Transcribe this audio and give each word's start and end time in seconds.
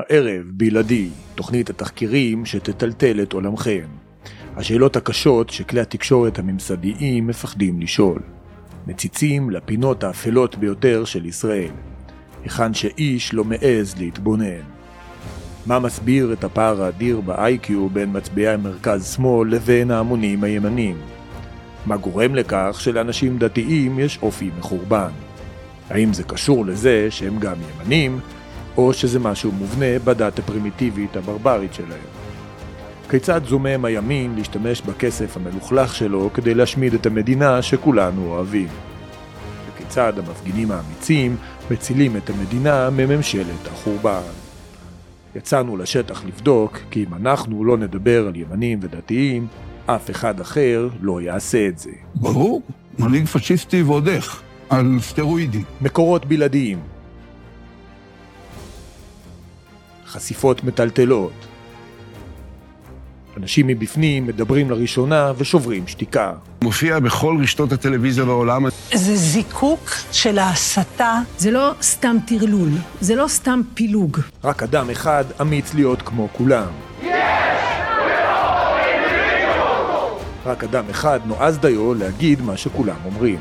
הערב 0.00 0.42
בלעדי, 0.46 1.08
תוכנית 1.34 1.70
התחקירים 1.70 2.46
שתטלטל 2.46 3.22
את 3.22 3.32
עולמכם. 3.32 3.86
השאלות 4.56 4.96
הקשות 4.96 5.50
שכלי 5.50 5.80
התקשורת 5.80 6.38
הממסדיים 6.38 7.26
מפחדים 7.26 7.80
לשאול. 7.80 8.20
מציצים 8.86 9.50
לפינות 9.50 10.04
האפלות 10.04 10.56
ביותר 10.56 11.04
של 11.04 11.26
ישראל. 11.26 11.70
היכן 12.42 12.74
שאיש 12.74 13.34
לא 13.34 13.44
מעז 13.44 13.94
להתבונן. 13.98 14.62
מה 15.66 15.78
מסביר 15.78 16.32
את 16.32 16.44
הפער 16.44 16.82
האדיר 16.82 17.20
ב-IQ 17.20 17.72
בין 17.92 18.16
מצביעי 18.16 18.54
המרכז-שמאל 18.54 19.50
לבין 19.50 19.90
ההמונים 19.90 20.44
הימנים? 20.44 20.96
מה 21.86 21.96
גורם 21.96 22.34
לכך 22.34 22.76
שלאנשים 22.80 23.38
דתיים 23.38 23.98
יש 23.98 24.18
אופי 24.22 24.50
מחורבן? 24.58 25.10
האם 25.90 26.12
זה 26.12 26.22
קשור 26.22 26.66
לזה 26.66 27.06
שהם 27.10 27.38
גם 27.38 27.56
ימנים, 27.70 28.20
או 28.76 28.92
שזה 28.92 29.18
משהו 29.18 29.52
מובנה 29.52 29.98
בדת 30.04 30.38
הפרימיטיבית 30.38 31.16
הברברית 31.16 31.74
שלהם? 31.74 32.20
כיצד 33.10 33.40
זומם 33.44 33.84
הימין 33.84 34.34
להשתמש 34.36 34.80
בכסף 34.80 35.36
המלוכלך 35.36 35.94
שלו 35.94 36.30
כדי 36.34 36.54
להשמיד 36.54 36.94
את 36.94 37.06
המדינה 37.06 37.62
שכולנו 37.62 38.26
אוהבים? 38.26 38.68
וכיצד 39.68 40.12
המפגינים 40.18 40.70
האמיצים 40.70 41.36
מצילים 41.70 42.16
את 42.16 42.30
המדינה 42.30 42.90
מממשלת 42.90 43.66
החורבן? 43.72 44.20
יצאנו 45.36 45.76
לשטח 45.76 46.24
לבדוק, 46.24 46.78
כי 46.90 47.04
אם 47.04 47.14
אנחנו 47.14 47.64
לא 47.64 47.76
נדבר 47.76 48.26
על 48.26 48.36
ימנים 48.36 48.78
ודתיים, 48.82 49.46
אף 49.86 50.10
אחד 50.10 50.40
אחר 50.40 50.88
לא 51.00 51.20
יעשה 51.20 51.68
את 51.68 51.78
זה. 51.78 51.90
ברור, 52.14 52.62
מנהיג 52.98 53.26
פשיסטי 53.26 53.82
ועוד 53.82 54.08
איך, 54.08 54.42
על 54.70 54.98
סטרואידים. 55.00 55.64
מקורות 55.80 56.26
בלעדיים 56.26 56.78
חשיפות 60.10 60.64
מטלטלות 60.64 61.32
אנשים 63.36 63.66
מבפנים 63.66 64.26
מדברים 64.26 64.70
לראשונה 64.70 65.32
ושוברים 65.38 65.86
שתיקה. 65.86 66.32
מופיע 66.62 66.98
בכל 66.98 67.36
רשתות 67.42 67.72
הטלוויזיה 67.72 68.24
בעולם. 68.24 68.66
זה 68.94 69.16
זיקוק 69.16 69.90
של 70.12 70.38
ההסתה. 70.38 71.18
זה 71.38 71.50
לא 71.50 71.72
סתם 71.82 72.16
טרלול, 72.26 72.68
זה 73.00 73.14
לא 73.14 73.28
סתם 73.28 73.60
פילוג. 73.74 74.20
רק 74.44 74.62
אדם 74.62 74.90
אחד 74.90 75.24
אמיץ 75.40 75.74
להיות 75.74 76.02
כמו 76.02 76.28
כולם. 76.32 76.68
רק 80.46 80.64
אדם 80.64 80.84
אחד 80.90 81.20
נועז 81.26 81.58
דיו 81.58 81.94
להגיד 81.94 82.42
מה 82.42 82.56
שכולם 82.56 82.96
אומרים. 83.04 83.38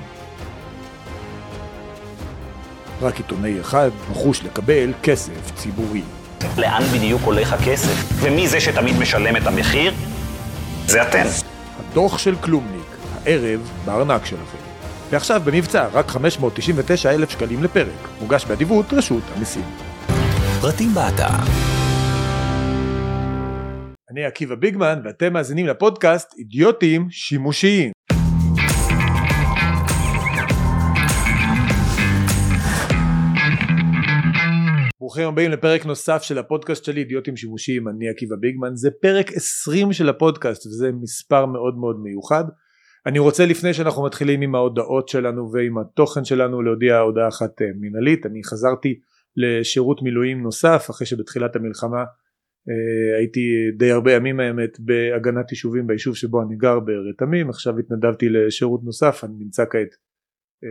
רק 3.02 3.17
עיתונאי 3.17 3.61
אחד 3.61 3.89
נחוש 4.11 4.44
לקבל 4.44 4.94
כסף 5.04 5.52
ציבורי. 5.56 6.04
לאן 6.58 6.84
בדיוק 6.84 7.22
הולך 7.22 7.54
הכסף? 7.54 8.12
ומי 8.16 8.48
זה 8.48 8.59
שתמיד 8.59 8.95
משלם 9.00 9.38
את 9.38 9.48
המחיר? 9.48 9.94
זה 10.86 11.02
אתם. 11.02 11.23
הדוח 11.80 12.18
של 12.18 12.36
כלומניק, 12.36 12.88
הערב 13.14 13.72
בארנק 13.86 14.26
שלכם. 14.26 14.58
ועכשיו 15.10 15.42
במבצע, 15.45 15.88
רק 15.94 16.08
599 16.08 17.12
אלף 17.12 17.30
שקלים 17.30 17.64
לפרק. 17.64 18.10
מוגש 18.22 18.45
באדיבות 18.45 18.94
רשות 18.94 19.23
המיסים. 19.36 19.66
פרטים 20.62 20.94
באתר 20.94 21.70
אני 24.12 24.26
עקיבא 24.26 24.56
ביגמן 24.56 25.02
ואתם 25.04 25.34
מאזינים 25.34 25.67
לפודקאסט 25.67 26.34
אידיוטים 26.38 27.08
שימושיים. 27.10 27.92
ברוכים 35.10 35.28
הבאים 35.28 35.52
לפרק 35.52 35.86
נוסף 35.86 36.22
של 36.22 36.38
הפודקאסט 36.38 36.84
שלי 36.84 37.00
אידיוטים 37.00 37.38
שימושיים 37.38 37.88
אני 37.88 38.10
עקיבא 38.10 38.36
ביגמן. 38.36 38.76
זה 38.76 38.90
פרק 39.02 39.32
20 39.34 39.94
של 39.94 40.10
הפודקאסט 40.10 40.68
וזה 40.68 40.92
מספר 40.92 41.46
מאוד 41.46 41.78
מאוד 41.78 42.00
מיוחד. 42.00 42.44
אני 43.06 43.20
רוצה 43.20 43.46
לפני 43.46 43.74
שאנחנו 43.74 44.04
מתחילים 44.04 44.42
עם 44.42 44.56
ההודעות 44.56 45.08
שלנו 45.08 45.52
ועם 45.54 45.78
התוכן 45.78 46.26
שלנו 46.26 46.61
להודיע 46.61 46.98
הודעה 46.98 47.28
אחת 47.28 47.61
אה, 47.61 47.67
מנהלית. 47.80 48.26
אני 48.26 48.44
חזרתי 48.44 49.00
לשירות 49.38 50.02
מילואים 50.02 50.44
נוסף 50.44 50.88
אחרי 50.89 51.08
שבתחילת 51.08 51.56
המלחמה 51.56 52.04
אה, 52.70 53.17
הייתי 53.17 53.42
די 53.78 53.92
הרבה 53.92 54.14
ימים 54.14 54.39
האמת 54.39 54.80
בהגנת 54.80 55.52
יישובים 55.52 55.88
ביישוב 55.88 56.16
שבו 56.16 56.42
אני 56.42 56.56
גר 56.56 56.80
ברתמים. 56.80 57.50
עכשיו 57.50 57.80
התנדבתי 57.80 58.30
לשירות 58.30 58.83
נוסף 58.83 59.23
אני 59.23 59.33
נמצא 59.39 59.64
כעת 59.70 59.95
אה, 60.64 60.70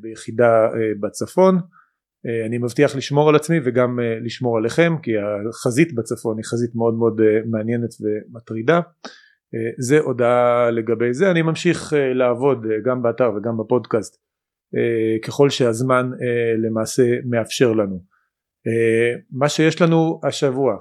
ביחידה 0.00 0.68
בצפון 1.00 1.58
אני 2.46 2.58
מבטיח 2.58 2.96
לשמור 2.96 3.28
על 3.28 3.36
עצמי 3.36 3.56
וגם 3.64 4.00
אה, 4.00 4.18
לשמור 4.20 4.58
עליכם 4.58 4.94
כי 5.02 5.10
החזית 5.48 5.94
בצפון 5.94 6.36
היא 6.38 6.44
חזית 6.44 6.74
מאוד 6.74 6.94
מאוד 6.94 7.20
אה, 7.20 7.40
מעניינת 7.50 7.90
ומטרידה. 8.00 8.80
זה 9.78 9.98
הודעה 9.98 10.70
לגבי 10.70 11.14
זה. 11.14 11.30
אני 11.30 11.42
ממשיך 11.42 11.92
לעבוד 12.14 12.66
גם 12.84 13.02
באתר 13.02 13.30
וגם 13.36 13.56
בפודקאסט 13.58 14.16
ככל 15.26 15.50
שהזמן 15.50 16.10
למעשה 16.58 17.02
מאפשר 17.30 17.72
לנו. 17.72 18.02
מה 19.30 19.48
שיש 19.48 19.82
לנו 19.82 20.20
השבוע 20.24 20.76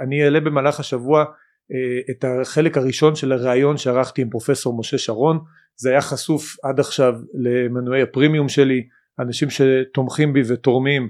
אני 0.00 0.24
אעלה 0.24 0.40
במהלך 0.40 0.80
השבוע 0.80 1.24
את 2.10 2.24
החלק 2.24 2.76
הראשון 2.76 3.14
של 3.14 3.32
הראיון 3.32 3.76
שערכתי 3.76 4.22
עם 4.22 4.30
פרופסור 4.30 4.78
משה 4.78 4.98
שרון. 4.98 5.38
זה 5.76 5.90
היה 5.90 6.00
חשוף 6.00 6.56
עד 6.62 6.80
עכשיו 6.80 7.14
למנועי 7.34 8.02
הפרימיום 8.02 8.48
שלי 8.48 8.82
אנשים 9.20 9.48
שתומכים 9.50 10.32
בי 10.32 10.42
ותורמים 10.48 11.08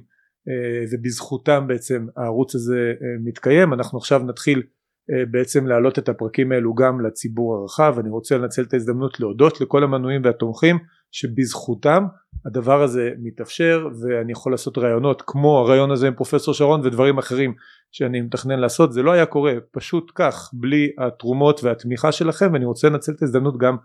אה, 0.48 0.84
ובזכותם 0.92 1.66
בעצם 1.68 2.06
הערוץ 2.16 2.54
הזה 2.54 2.92
אה, 3.02 3.06
מתקיים. 3.24 3.72
אנחנו 3.72 3.98
עכשיו 3.98 4.22
נתחיל 4.22 4.62
אה, 5.10 5.26
בעצם 5.30 5.66
להעלות 5.66 5.98
את 5.98 6.08
הפרקים 6.08 6.52
האלו 6.52 6.74
גם 6.74 7.00
לציבור 7.00 7.56
הרחב. 7.56 7.96
אני 7.98 8.10
רוצה 8.10 8.38
לנצל 8.38 8.62
את 8.62 8.74
ההזדמנות 8.74 9.20
להודות 9.20 9.60
לכל 9.60 9.84
המנויים 9.84 10.22
והתומכים 10.24 10.78
שבזכותם 11.12 12.04
הדבר 12.46 12.82
הזה 12.82 13.10
מתאפשר 13.18 13.88
ואני 14.00 14.32
יכול 14.32 14.52
לעשות 14.52 14.78
רעיונות 14.78 15.22
כמו 15.26 15.58
הרעיון 15.58 15.90
הזה 15.90 16.06
עם 16.06 16.14
פרופסור 16.14 16.54
שרון 16.54 16.80
ודברים 16.80 17.18
אחרים 17.18 17.54
שאני 17.90 18.20
מתכנן 18.20 18.58
לעשות. 18.58 18.92
זה 18.92 19.02
לא 19.02 19.12
היה 19.12 19.26
קורה 19.26 19.52
פשוט 19.72 20.12
כך 20.14 20.50
בלי 20.52 20.90
התרומות 20.98 21.64
והתמיכה 21.64 22.12
שלכם. 22.12 22.52
ואני 22.52 22.64
רוצה 22.64 22.88
לנצל 22.88 23.12
את 23.12 23.22
ההזדמנות 23.22 23.58
גם 23.58 23.76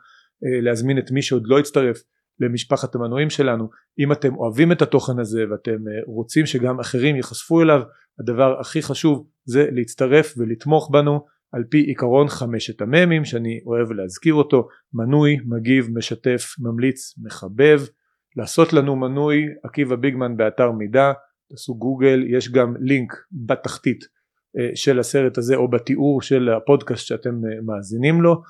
להזמין 0.41 0.97
את 0.97 1.11
מי 1.11 1.21
שעוד 1.21 1.43
לא 1.47 1.59
הצטרף 1.59 2.03
למשפחת 2.39 2.95
המנויים 2.95 3.29
שלנו. 3.29 3.69
אם 3.99 4.11
אתם 4.11 4.35
אוהבים 4.35 4.71
את 4.71 4.81
התוכן 4.81 5.19
הזה 5.19 5.43
ואתם 5.51 5.71
אה, 5.71 6.01
רוצים 6.05 6.45
שגם 6.45 6.79
אחרים 6.79 7.15
ייחשפו 7.15 7.61
אליו 7.61 7.81
הדבר 8.19 8.59
הכי 8.59 8.81
חשוב 8.81 9.27
זה 9.45 9.67
להצטרף 9.71 10.33
ולתמוך 10.37 10.89
בנו 10.91 11.25
על 11.51 11.63
פי 11.69 11.77
עיקרון 11.77 12.27
חמשת 12.27 12.81
המ"מים 12.81 13.25
שאני 13.25 13.59
אוהב 13.65 13.91
להזכיר 13.91 14.33
אותו 14.33 14.67
מנוי 14.93 15.37
מגיב 15.45 15.89
משתף 15.93 16.55
ממליץ 16.59 17.17
מחבב. 17.17 17.81
לעשות 18.37 18.73
לנו 18.73 18.95
מנוי 18.95 19.45
עקיבא 19.63 19.95
ביגמן 19.95 20.37
באתר 20.37 20.71
מידע 20.71 21.11
תעשו 21.49 21.75
גוגל 21.75 22.23
יש 22.27 22.51
גם 22.51 22.73
לינק 22.79 23.13
בתחתית 23.31 24.05
אה, 24.57 24.75
של 24.75 24.99
הסרט 24.99 25.37
הזה 25.37 25.55
או 25.55 25.67
בתיאור 25.67 26.21
של 26.21 26.49
הפודקאסט 26.49 27.07
שאתם 27.07 27.29
אה, 27.29 27.61
מאזינים 27.65 28.21
לו 28.21 28.41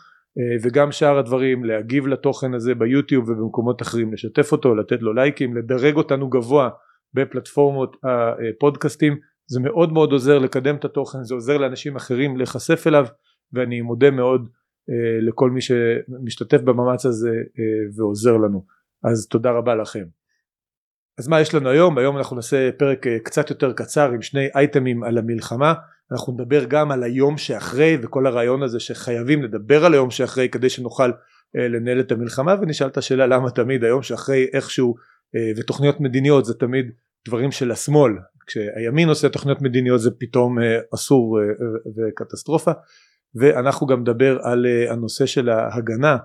וגם 0.63 0.91
שאר 0.91 1.17
הדברים 1.17 1.65
להגיב 1.65 2.07
לתוכן 2.07 2.53
הזה 2.53 2.75
ביוטיוב 2.75 3.29
ובמקומות 3.29 3.81
אחרים 3.81 4.13
לשתף 4.13 4.51
אותו 4.51 4.75
לתת 4.75 5.01
לו 5.01 5.13
לייקים 5.13 5.57
לדרג 5.57 5.95
אותנו 5.95 6.29
גבוה 6.29 6.69
בפלטפורמות 7.13 7.97
הפודקאסטים. 8.03 9.17
זה 9.47 9.59
מאוד 9.59 9.93
מאוד 9.93 10.11
עוזר 10.11 10.39
לקדם 10.39 10.75
את 10.75 10.85
התוכן 10.85 11.23
זה 11.23 11.33
עוזר 11.33 11.57
לאנשים 11.57 11.95
אחרים 11.95 12.37
להיחשף 12.37 12.87
אליו 12.87 13.05
ואני 13.53 13.81
מודה 13.81 14.11
מאוד 14.11 14.49
אה, 14.89 15.21
לכל 15.21 15.49
מי 15.49 15.61
שמשתתף 15.61 16.61
במאמץ 16.61 17.05
הזה 17.05 17.29
אה, 17.29 17.63
ועוזר 17.97 18.37
לנו. 18.37 18.65
אז 19.03 19.27
תודה 19.27 19.51
רבה 19.51 19.75
לכם 19.75 20.05
אז 21.17 21.27
מה 21.27 21.41
יש 21.41 21.53
לנו 21.53 21.69
היום? 21.69 21.97
היום 21.97 22.17
אנחנו 22.17 22.35
נעשה 22.35 22.69
פרק 22.77 23.05
קצת 23.23 23.49
יותר 23.49 23.73
קצר 23.73 24.11
עם 24.11 24.21
שני 24.21 24.47
אייטמים 24.55 25.03
על 25.03 25.17
המלחמה. 25.17 25.73
אנחנו 26.11 26.33
נדבר 26.33 26.63
גם 26.63 26.91
על 26.91 27.03
היום 27.03 27.37
שאחרי 27.37 27.97
וכל 28.01 28.27
הרעיון 28.27 28.63
הזה 28.63 28.79
שחייבים 28.79 29.43
לדבר 29.43 29.85
על 29.85 29.93
היום 29.93 30.11
שאחרי 30.11 30.49
כדי 30.49 30.69
שנוכל 30.69 31.11
אה, 31.57 31.67
לנהל 31.67 31.99
את 31.99 32.11
המלחמה 32.11 32.55
ונשאל 32.61 32.87
את 32.87 32.97
השאלה 32.97 33.27
למה 33.27 33.51
תמיד 33.51 33.83
היום 33.83 34.01
שאחרי 34.01 34.47
איכשהו 34.53 34.95
אה, 35.35 35.51
ותוכניות 35.57 36.01
מדיניות 36.01 36.45
זה 36.45 36.53
תמיד 36.53 36.91
דברים 37.27 37.51
של 37.51 37.71
השמאל. 37.71 38.11
כשהימין 38.47 39.09
עושה 39.09 39.29
תוכניות 39.29 39.61
מדיניות 39.61 40.01
זה 40.01 40.11
פתאום 40.19 40.59
אה, 40.59 40.79
אסור 40.93 41.39
וקטסטרופה. 41.97 42.71
ואנחנו 43.35 43.87
גם 43.87 44.01
נדבר 44.01 44.37
על 44.41 44.65
הנושא 44.89 45.25
של 45.25 45.49
ההגנה 45.49 46.17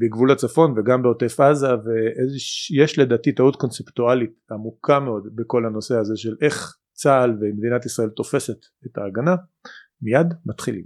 בגבול 0.00 0.30
הצפון 0.32 0.74
וגם 0.78 1.02
בעוטף 1.02 1.40
עזה 1.40 1.66
ויש 1.66 2.98
לדעתי 2.98 3.32
טעות 3.32 3.56
קונספטואלית 3.56 4.30
עמוקה 4.50 5.00
מאוד 5.00 5.28
בכל 5.34 5.66
הנושא 5.66 5.94
הזה 5.94 6.16
של 6.16 6.36
איך 6.42 6.76
צה"ל 6.92 7.30
ומדינת 7.30 7.86
ישראל 7.86 8.08
תופסת 8.08 8.58
את 8.86 8.98
ההגנה 8.98 9.34
מיד 10.02 10.34
מתחילים 10.46 10.84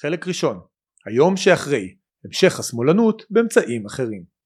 חלק 0.00 0.28
ראשון 0.28 0.60
היום 1.06 1.36
שאחרי 1.36 1.94
המשך 2.24 2.60
השמאלנות 2.60 3.22
באמצעים 3.30 3.86
אחרים. 3.86 4.39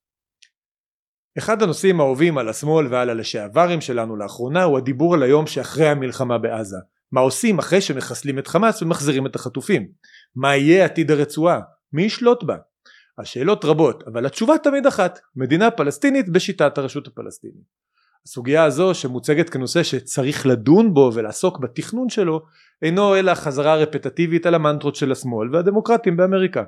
אחד 1.38 1.62
הנושאים 1.62 2.00
האהובים 2.00 2.38
על 2.38 2.48
השמאל 2.48 2.86
ועל 2.90 3.10
הלשעברים 3.10 3.80
שלנו 3.80 4.16
לאחרונה 4.16 4.62
הוא 4.62 4.78
הדיבור 4.78 5.14
על 5.14 5.22
היום 5.22 5.46
שאחרי 5.46 5.88
המלחמה 5.88 6.38
בעזה. 6.38 6.76
מה 7.12 7.20
עושים 7.20 7.58
אחרי 7.58 7.80
שמחסלים 7.80 8.38
את 8.38 8.46
חמאס 8.46 8.82
ומחזירים 8.82 9.26
את 9.26 9.36
החטופים? 9.36 9.88
מה 10.36 10.56
יהיה 10.56 10.84
עתיד 10.84 11.10
הרצועה? 11.10 11.60
מי 11.92 12.02
ישלוט 12.02 12.44
בה? 12.44 12.56
השאלות 13.18 13.64
רבות 13.64 14.02
אבל 14.06 14.26
התשובה 14.26 14.58
תמיד 14.58 14.86
אחת 14.86 15.18
מדינה 15.36 15.70
פלסטינית 15.70 16.28
בשיטת 16.28 16.78
הרשות 16.78 17.06
הפלסטינית. 17.06 17.84
הסוגיה 18.26 18.64
הזו 18.64 18.94
שמוצגת 18.94 19.50
כנושא 19.50 19.82
שצריך 19.82 20.46
לדון 20.46 20.94
בו 20.94 21.10
ולעסוק 21.14 21.58
בתכנון 21.58 22.08
שלו 22.08 22.42
אינו 22.82 23.16
אלא 23.16 23.34
חזרה 23.34 23.74
רפטטיבית 23.74 24.46
על 24.46 24.54
המנטרות 24.54 24.94
של 24.94 25.12
השמאל 25.12 25.54
והדמוקרטים 25.54 26.16
באמריקה. 26.16 26.64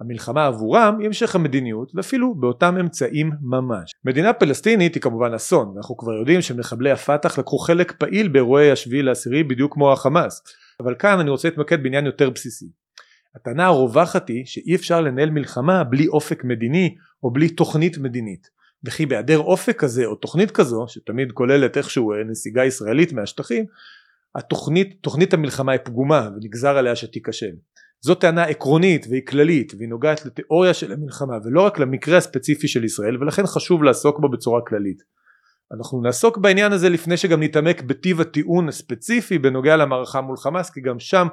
המלחמה 0.00 0.46
עבורם 0.46 0.96
היא 0.98 1.06
המשך 1.06 1.34
המדיניות 1.34 1.92
ואפילו 1.94 2.34
באותם 2.34 2.76
אמצעים 2.80 3.30
ממש. 3.42 3.90
מדינה 4.04 4.32
פלסטינית 4.32 4.94
היא 4.94 5.02
כמובן 5.02 5.34
אסון 5.34 5.68
ואנחנו 5.68 5.96
כבר 5.96 6.12
יודעים 6.12 6.40
שמחבלי 6.40 6.90
הפת"ח 6.90 7.38
לקחו 7.38 7.58
חלק 7.58 7.92
פעיל 7.92 8.28
באירועי 8.28 8.70
השביעי 8.70 9.02
לעשירי 9.02 9.44
בדיוק 9.44 9.74
כמו 9.74 9.92
החמאס 9.92 10.42
אבל 10.80 10.94
כאן 10.94 11.20
אני 11.20 11.30
רוצה 11.30 11.48
להתמקד 11.48 11.82
בעניין 11.82 12.06
יותר 12.06 12.30
בסיסי. 12.30 12.66
הטענה 13.36 13.66
הרווחת 13.66 14.28
היא 14.28 14.44
שאי 14.46 14.74
אפשר 14.74 15.00
לנהל 15.00 15.30
מלחמה 15.30 15.84
בלי 15.84 16.06
אופק 16.08 16.44
מדיני 16.44 16.94
או 17.22 17.30
בלי 17.30 17.48
תוכנית 17.48 17.98
מדינית 17.98 18.50
וכי 18.84 19.06
בהיעדר 19.06 19.38
אופק 19.38 19.78
כזה 19.78 20.06
או 20.06 20.14
תוכנית 20.14 20.50
כזו 20.50 20.84
שתמיד 20.88 21.32
כוללת 21.32 21.76
איכשהו 21.76 22.12
נסיגה 22.30 22.64
ישראלית 22.64 23.12
מהשטחים 23.12 23.64
התוכנית 24.34 24.98
תוכנית 25.00 25.34
המלחמה 25.34 25.72
היא 25.72 25.80
פגומה 25.84 26.28
ונגזר 26.36 26.76
עליה 26.76 26.96
שתיכשל 26.96 27.54
זו 28.00 28.14
טענה 28.14 28.44
עקרונית 28.44 29.06
והיא 29.10 29.26
כללית 29.26 29.72
והיא 29.78 29.88
נוגעת 29.88 30.26
לתיאוריה 30.26 30.74
של 30.74 30.92
המלחמה 30.92 31.34
ולא 31.44 31.62
רק 31.62 31.78
למקרה 31.78 32.16
הספציפי 32.16 32.68
של 32.68 32.84
ישראל 32.84 33.22
ולכן 33.22 33.46
חשוב 33.46 33.82
לעסוק 33.82 34.20
בו 34.20 34.28
בצורה 34.30 34.60
כללית. 34.68 35.02
אנחנו 35.76 36.02
נעסוק 36.02 36.38
בעניין 36.38 36.72
הזה 36.72 36.88
לפני 36.88 37.16
שגם 37.16 37.42
נתעמק 37.42 37.82
בטיב 37.82 38.20
הטיעון 38.20 38.68
הספציפי 38.68 39.38
בנוגע 39.38 39.76
למערכה 39.76 40.20
מול 40.20 40.36
חמאס 40.36 40.70
כי 40.70 40.80
גם 40.80 40.98
שם 40.98 41.26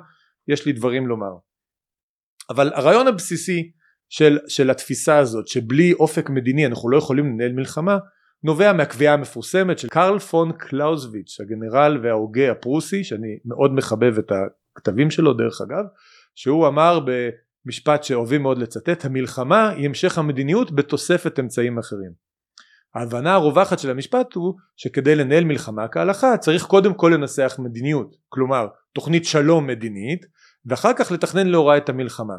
יש 0.47 0.65
לי 0.65 0.71
דברים 0.71 1.07
לומר. 1.07 1.31
אבל 2.49 2.71
הרעיון 2.73 3.07
הבסיסי 3.07 3.71
של, 4.09 4.39
של 4.47 4.69
התפיסה 4.69 5.17
הזאת 5.17 5.47
שבלי 5.47 5.93
אופק 5.93 6.29
מדיני 6.29 6.65
אנחנו 6.65 6.89
לא 6.89 6.97
יכולים 6.97 7.25
לנהל 7.25 7.53
מלחמה 7.53 7.97
נובע 8.43 8.73
מהקביעה 8.73 9.13
המפורסמת 9.13 9.79
של 9.79 9.87
קרל 9.87 10.19
פון 10.19 10.51
קלאוזוויץ' 10.51 11.39
הגנרל 11.39 11.99
וההוגה 12.03 12.51
הפרוסי 12.51 13.03
שאני 13.03 13.37
מאוד 13.45 13.73
מחבב 13.73 14.17
את 14.19 14.31
הכתבים 14.75 15.11
שלו 15.11 15.33
דרך 15.33 15.61
אגב 15.61 15.85
שהוא 16.37 16.67
אמר 16.67 16.99
במשפט 16.99 18.03
שאוהבים 18.03 18.41
מאוד 18.41 18.57
לצטט 18.57 19.05
המלחמה 19.05 19.69
היא 19.69 19.85
המשך 19.85 20.17
המדיניות 20.17 20.71
בתוספת 20.71 21.39
אמצעים 21.39 21.77
אחרים. 21.79 22.11
ההבנה 22.95 23.33
הרווחת 23.33 23.79
של 23.79 23.89
המשפט 23.89 24.33
הוא 24.33 24.53
שכדי 24.75 25.15
לנהל 25.15 25.43
מלחמה 25.43 25.87
כהלכה 25.87 26.37
צריך 26.37 26.63
קודם 26.65 26.93
כל 26.93 27.11
לנסח 27.13 27.55
מדיניות 27.59 28.15
כלומר 28.29 28.67
תוכנית 28.93 29.25
שלום 29.25 29.67
מדינית 29.67 30.25
ואחר 30.65 30.93
כך 30.93 31.11
לתכנן 31.11 31.47
להוראה 31.47 31.77
את 31.77 31.89
המלחמה. 31.89 32.37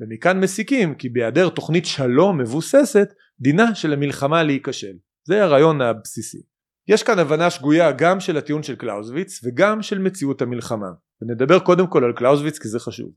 ומכאן 0.00 0.40
מסיקים 0.40 0.94
כי 0.94 1.08
בהיעדר 1.08 1.48
תוכנית 1.48 1.86
שלום 1.86 2.38
מבוססת 2.38 3.08
דינה 3.40 3.74
של 3.74 3.92
המלחמה 3.92 4.42
להיכשל. 4.42 4.94
זה 5.24 5.44
הרעיון 5.44 5.80
הבסיסי. 5.80 6.42
יש 6.88 7.02
כאן 7.02 7.18
הבנה 7.18 7.50
שגויה 7.50 7.92
גם 7.92 8.20
של 8.20 8.36
הטיעון 8.36 8.62
של 8.62 8.76
קלאוזוויץ 8.76 9.40
וגם 9.44 9.82
של 9.82 9.98
מציאות 9.98 10.42
המלחמה 10.42 10.88
ונדבר 11.22 11.58
קודם 11.58 11.86
כל 11.86 12.04
על 12.04 12.12
קלאוזוויץ 12.12 12.58
כי 12.58 12.68
זה 12.68 12.80
חשוב. 12.80 13.10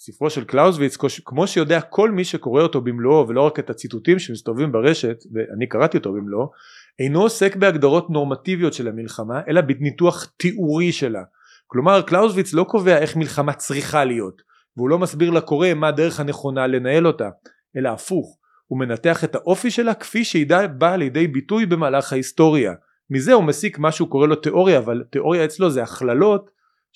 ספרו 0.00 0.30
של 0.30 0.44
קלאוזוויץ 0.44 0.96
כמו 1.24 1.46
שיודע 1.46 1.80
כל 1.80 2.10
מי 2.10 2.24
שקורא 2.24 2.62
אותו 2.62 2.80
במלואו 2.80 3.28
ולא 3.28 3.42
רק 3.46 3.58
את 3.58 3.70
הציטוטים 3.70 4.18
שמסתובבים 4.18 4.72
ברשת 4.72 5.16
ואני 5.32 5.68
קראתי 5.68 5.96
אותו 5.96 6.12
במלואו 6.12 6.50
אינו 6.98 7.22
עוסק 7.22 7.56
בהגדרות 7.56 8.10
נורמטיביות 8.10 8.72
של 8.72 8.88
המלחמה 8.88 9.40
אלא 9.48 9.60
בניתוח 9.60 10.24
תיאורי 10.36 10.92
שלה. 10.92 11.22
כלומר 11.66 12.02
קלאוזוויץ 12.02 12.54
לא 12.54 12.64
קובע 12.64 12.98
איך 12.98 13.16
מלחמה 13.16 13.52
צריכה 13.52 14.04
להיות 14.04 14.42
והוא 14.76 14.88
לא 14.88 14.98
מסביר 14.98 15.30
לקורא 15.30 15.74
מה 15.74 15.88
הדרך 15.88 16.20
הנכונה 16.20 16.66
לנהל 16.66 17.06
אותה 17.06 17.28
אלא 17.76 17.88
הפוך 17.88 18.38
הוא 18.66 18.78
מנתח 18.78 19.24
את 19.24 19.34
האופי 19.34 19.70
שלה 19.70 19.94
כפי 19.94 20.24
שהיא 20.24 20.46
באה 20.78 20.96
לידי 20.96 21.26
ביטוי 21.26 21.66
במהלך 21.66 22.12
ההיסטוריה. 22.12 22.72
מזה 23.10 23.32
הוא 23.32 23.44
מסיק 23.44 23.78
מה 23.78 23.92
שהוא 23.92 24.08
קורא 24.08 24.26
לו 24.26 24.34
תיאוריה 24.34 24.78
אבל 24.78 25.04
תיאוריה 25.10 25.44
אצלו 25.44 25.70
זה 25.70 25.82
הכללות 25.82 26.50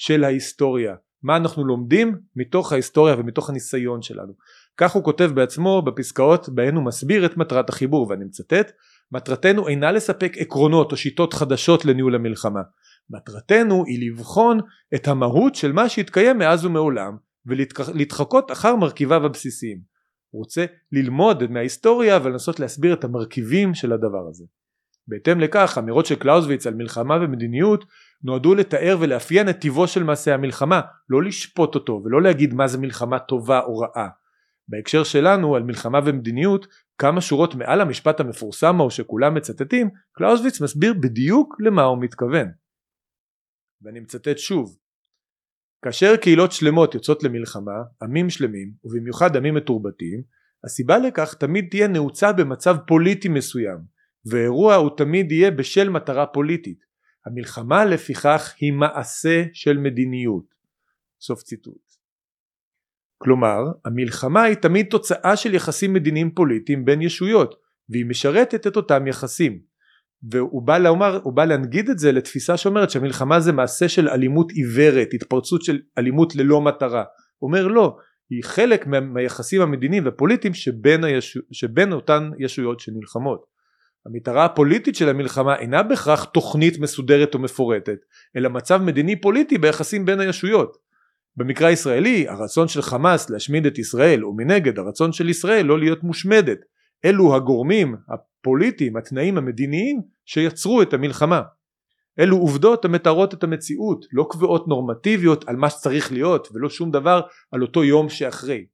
של 0.04 0.24
ההיסטוריה. 0.24 0.94
מה 1.22 1.36
אנחנו 1.36 1.64
לומדים 1.64 2.16
מתוך 2.36 2.72
ההיסטוריה 2.72 3.14
ומתוך 3.18 3.50
הניסיון 3.50 4.02
שלנו. 4.02 4.32
כך 4.76 4.92
הוא 4.92 5.04
כותב 5.04 5.30
בעצמו 5.34 5.82
בפסקאות 5.82 6.48
בהן 6.48 6.74
הוא 6.74 6.84
מסביר 6.84 7.26
את 7.26 7.36
מטרת 7.36 7.68
החיבור 7.68 8.06
ואני 8.10 8.24
מצטט 8.24 8.72
מטרתנו 9.12 9.68
אינה 9.68 9.92
לספק 9.92 10.32
עקרונות 10.38 10.92
או 10.92 10.96
שיטות 10.96 11.34
חדשות 11.34 11.84
לניהול 11.84 12.14
המלחמה. 12.14 12.60
מטרתנו 13.10 13.84
היא 13.86 14.10
לבחון 14.10 14.60
את 14.94 15.08
המהות 15.08 15.54
של 15.54 15.72
מה 15.72 15.88
שהתקיים 15.88 16.38
מאז 16.38 16.64
ומעולם 16.64 17.16
ולהתחקות 17.46 18.50
אחר 18.50 18.76
מרכיביו 18.76 19.26
הבסיסיים. 19.26 19.78
הוא 20.30 20.40
רוצה 20.40 20.64
ללמוד 20.92 21.50
מההיסטוריה 21.50 22.18
ולנסות 22.22 22.60
להסביר 22.60 22.94
את 22.94 23.04
המרכיבים 23.04 23.74
של 23.74 23.92
הדבר 23.92 24.28
הזה. 24.30 24.44
בהתאם 25.08 25.40
לכך 25.40 25.78
אמירות 25.78 26.06
של 26.06 26.14
קלאוזוויץ 26.14 26.66
על 26.66 26.74
מלחמה 26.74 27.16
ומדיניות 27.22 27.84
נועדו 28.24 28.54
לתאר 28.54 28.96
ולאפיין 29.00 29.48
את 29.48 29.58
טיבו 29.60 29.88
של 29.88 30.02
מעשה 30.02 30.34
המלחמה 30.34 30.80
לא 31.08 31.22
לשפוט 31.22 31.74
אותו 31.74 32.02
ולא 32.04 32.22
להגיד 32.22 32.54
מה 32.54 32.68
זה 32.68 32.78
מלחמה 32.78 33.18
טובה 33.18 33.60
או 33.60 33.78
רעה. 33.78 34.08
בהקשר 34.68 35.04
שלנו 35.04 35.56
על 35.56 35.62
מלחמה 35.62 36.00
ומדיניות 36.06 36.66
כמה 36.98 37.20
שורות 37.20 37.54
מעל 37.54 37.80
המשפט 37.80 38.20
המפורסם 38.20 38.80
ההוא 38.80 38.90
שכולם 38.90 39.34
מצטטים 39.34 39.90
קלאוזוויץ 40.12 40.60
מסביר 40.60 40.94
בדיוק 41.02 41.56
למה 41.60 41.82
הוא 41.82 42.02
מתכוון. 42.02 42.48
ואני 43.82 44.00
מצטט 44.00 44.38
שוב. 44.38 44.78
כאשר 45.84 46.16
קהילות 46.16 46.52
שלמות 46.52 46.94
יוצאות 46.94 47.22
למלחמה 47.22 47.82
עמים 48.02 48.30
שלמים 48.30 48.72
ובמיוחד 48.84 49.36
עמים 49.36 49.54
מתורבתים 49.54 50.22
הסיבה 50.64 50.98
לכך 50.98 51.34
תמיד 51.34 51.66
תהיה 51.70 51.88
נעוצה 51.88 52.32
במצב 52.32 52.76
פוליטי 52.86 53.28
מסוים 53.28 53.78
ואירוע 54.26 54.74
הוא 54.74 54.90
תמיד 54.96 55.32
יהיה 55.32 55.50
בשל 55.50 55.88
מטרה 55.88 56.26
פוליטית 56.26 56.91
המלחמה 57.26 57.84
לפיכך 57.84 58.54
היא 58.60 58.72
מעשה 58.72 59.44
של 59.52 59.78
מדיניות. 59.78 60.54
סוף 61.20 61.42
ציטוט. 61.42 61.92
כלומר 63.18 63.58
המלחמה 63.84 64.42
היא 64.42 64.56
תמיד 64.56 64.86
תוצאה 64.90 65.36
של 65.36 65.54
יחסים 65.54 65.92
מדיניים 65.92 66.30
פוליטיים 66.30 66.84
בין 66.84 67.02
ישויות 67.02 67.54
והיא 67.88 68.06
משרתת 68.06 68.66
את 68.66 68.76
אותם 68.76 69.06
יחסים. 69.06 69.60
והוא 70.30 70.62
בא, 70.62 70.78
לומר, 70.78 71.20
הוא 71.22 71.32
בא 71.32 71.44
להנגיד 71.44 71.88
את 71.88 71.98
זה 71.98 72.12
לתפיסה 72.12 72.56
שאומרת 72.56 72.90
שהמלחמה 72.90 73.40
זה 73.40 73.52
מעשה 73.52 73.88
של 73.88 74.08
אלימות 74.08 74.50
עיוורת 74.50 75.08
התפרצות 75.14 75.62
של 75.62 75.80
אלימות 75.98 76.36
ללא 76.36 76.60
מטרה. 76.60 77.04
הוא 77.38 77.48
אומר 77.48 77.66
לא 77.66 77.96
היא 78.30 78.44
חלק 78.44 78.86
מה, 78.86 79.00
מהיחסים 79.00 79.60
המדיניים 79.60 80.04
והפוליטיים 80.04 80.54
שבין, 80.54 81.04
הישו, 81.04 81.40
שבין 81.52 81.92
אותן 81.92 82.30
ישויות 82.38 82.80
שנלחמות 82.80 83.51
המטרה 84.06 84.44
הפוליטית 84.44 84.96
של 84.96 85.08
המלחמה 85.08 85.56
אינה 85.56 85.82
בהכרח 85.82 86.24
תוכנית 86.24 86.78
מסודרת 86.78 87.34
או 87.34 87.38
מפורטת 87.38 87.98
אלא 88.36 88.48
מצב 88.48 88.82
מדיני 88.82 89.20
פוליטי 89.20 89.58
ביחסים 89.58 90.04
בין 90.04 90.20
הישויות. 90.20 90.76
במקרה 91.36 91.68
הישראלי 91.68 92.28
הרצון 92.28 92.68
של 92.68 92.82
חמאס 92.82 93.30
להשמיד 93.30 93.66
את 93.66 93.78
ישראל 93.78 94.24
ומנגד 94.24 94.78
הרצון 94.78 95.12
של 95.12 95.28
ישראל 95.28 95.66
לא 95.66 95.78
להיות 95.78 96.02
מושמדת. 96.02 96.58
אלו 97.04 97.36
הגורמים 97.36 97.96
הפוליטיים 98.08 98.96
התנאים 98.96 99.38
המדיניים 99.38 100.00
שיצרו 100.24 100.82
את 100.82 100.94
המלחמה. 100.94 101.42
אלו 102.18 102.36
עובדות 102.36 102.84
המתארות 102.84 103.34
את 103.34 103.44
המציאות 103.44 104.06
לא 104.12 104.26
קביעות 104.30 104.68
נורמטיביות 104.68 105.48
על 105.48 105.56
מה 105.56 105.70
שצריך 105.70 106.12
להיות 106.12 106.48
ולא 106.54 106.68
שום 106.68 106.90
דבר 106.90 107.20
על 107.52 107.62
אותו 107.62 107.84
יום 107.84 108.08
שאחרי. 108.08 108.66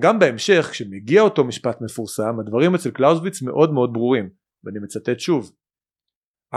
גם 0.00 0.18
בהמשך 0.18 0.68
כשמגיע 0.70 1.22
אותו 1.22 1.44
משפט 1.44 1.80
מפורסם 1.80 2.40
הדברים 2.40 2.74
אצל 2.74 2.90
קלאוזוויץ 2.90 3.42
מאוד 3.42 3.72
מאוד 3.72 3.92
ברורים 3.92 4.28
ואני 4.66 4.78
מצטט 4.78 5.20
שוב. 5.20 5.52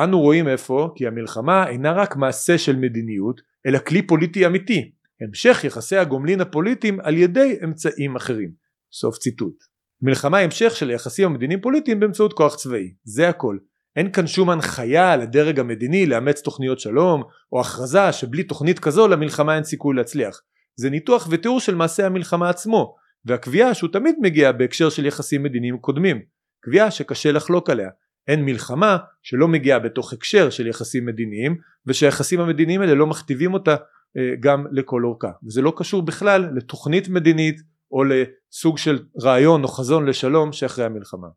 אנו 0.04 0.20
רואים 0.20 0.48
אפוא 0.48 0.90
כי 0.96 1.08
המלחמה 1.08 1.68
אינה 1.68 1.92
רק 1.92 2.16
מעשה 2.16 2.58
של 2.58 2.76
מדיניות 2.76 3.42
אלא 3.66 3.80
כלי 3.80 4.08
פוליטי 4.08 4.46
אמיתי 4.46 4.92
המשך 5.22 5.64
יחסי 5.64 5.98
הגומלין 5.98 6.42
הפוליטיים 6.42 7.00
על 7.00 7.18
ידי 7.18 7.58
אמצעים 7.64 8.16
אחרים. 8.16 8.52
סוף 8.94 9.18
ציטוט. 9.18 9.56
מלחמה 10.02 10.40
המשך 10.40 10.76
של 10.76 10.90
היחסים 10.90 11.26
המדיניים 11.26 11.62
פוליטיים 11.62 12.00
באמצעות 12.00 12.34
כוח 12.34 12.56
צבאי 12.56 12.94
זה 13.04 13.30
הכל. 13.30 13.58
אין 13.96 14.12
כאן 14.12 14.28
שום 14.28 14.50
הנחיה 14.50 15.16
לדרג 15.16 15.60
המדיני 15.60 16.06
לאמץ 16.06 16.42
תוכניות 16.42 16.80
שלום 16.80 17.24
או 17.52 17.62
הכרזה 17.62 18.12
שבלי 18.12 18.44
תוכנית 18.44 18.80
כזו 18.80 19.08
למלחמה 19.08 19.56
אין 19.56 19.64
סיכוי 19.64 19.96
להצליח. 19.96 20.42
זה 20.76 20.90
ניתוח 20.90 21.28
ותיאור 21.32 21.60
של 21.60 21.76
מעשה 21.76 22.06
המלחמה 22.06 22.50
עצמו 22.50 22.96
והקביעה 23.26 23.74
שהוא 23.74 23.90
תמיד 23.94 24.16
מגיע 24.22 24.52
בהקשר 24.52 24.90
של 24.90 25.06
יחסים 25.06 25.44
מדיניים 25.44 25.78
קודמים 25.78 26.22
קביעה 26.62 26.92
שקשה 26.92 27.32
לחלוק 27.32 27.70
עליה 27.70 27.90
אין 28.28 28.46
מלחמה 28.46 28.98
שלא 29.24 29.48
מגיעה 29.48 29.80
בתוך 29.80 30.14
הקשר 30.14 30.50
של 30.50 30.68
יחסים 30.68 31.06
מדיניים 31.06 31.58
ושהיחסים 31.86 32.40
המדיניים 32.40 32.82
האלה 32.82 32.94
לא 32.94 33.08
מכתיבים 33.08 33.54
אותה 33.54 33.76
אה, 34.18 34.34
גם 34.40 34.66
לכל 34.72 35.04
אורכה 35.04 35.32
וזה 35.48 35.62
לא 35.62 35.74
קשור 35.78 36.02
בכלל 36.02 36.50
לתוכנית 36.56 37.10
מדינית 37.10 37.62
או 37.92 38.04
לסוג 38.04 38.78
של 38.78 39.00
רעיון 39.24 39.64
או 39.64 39.68
חזון 39.68 40.06
לשלום 40.06 40.52
שאחרי 40.52 40.86
המלחמה. 40.86 41.28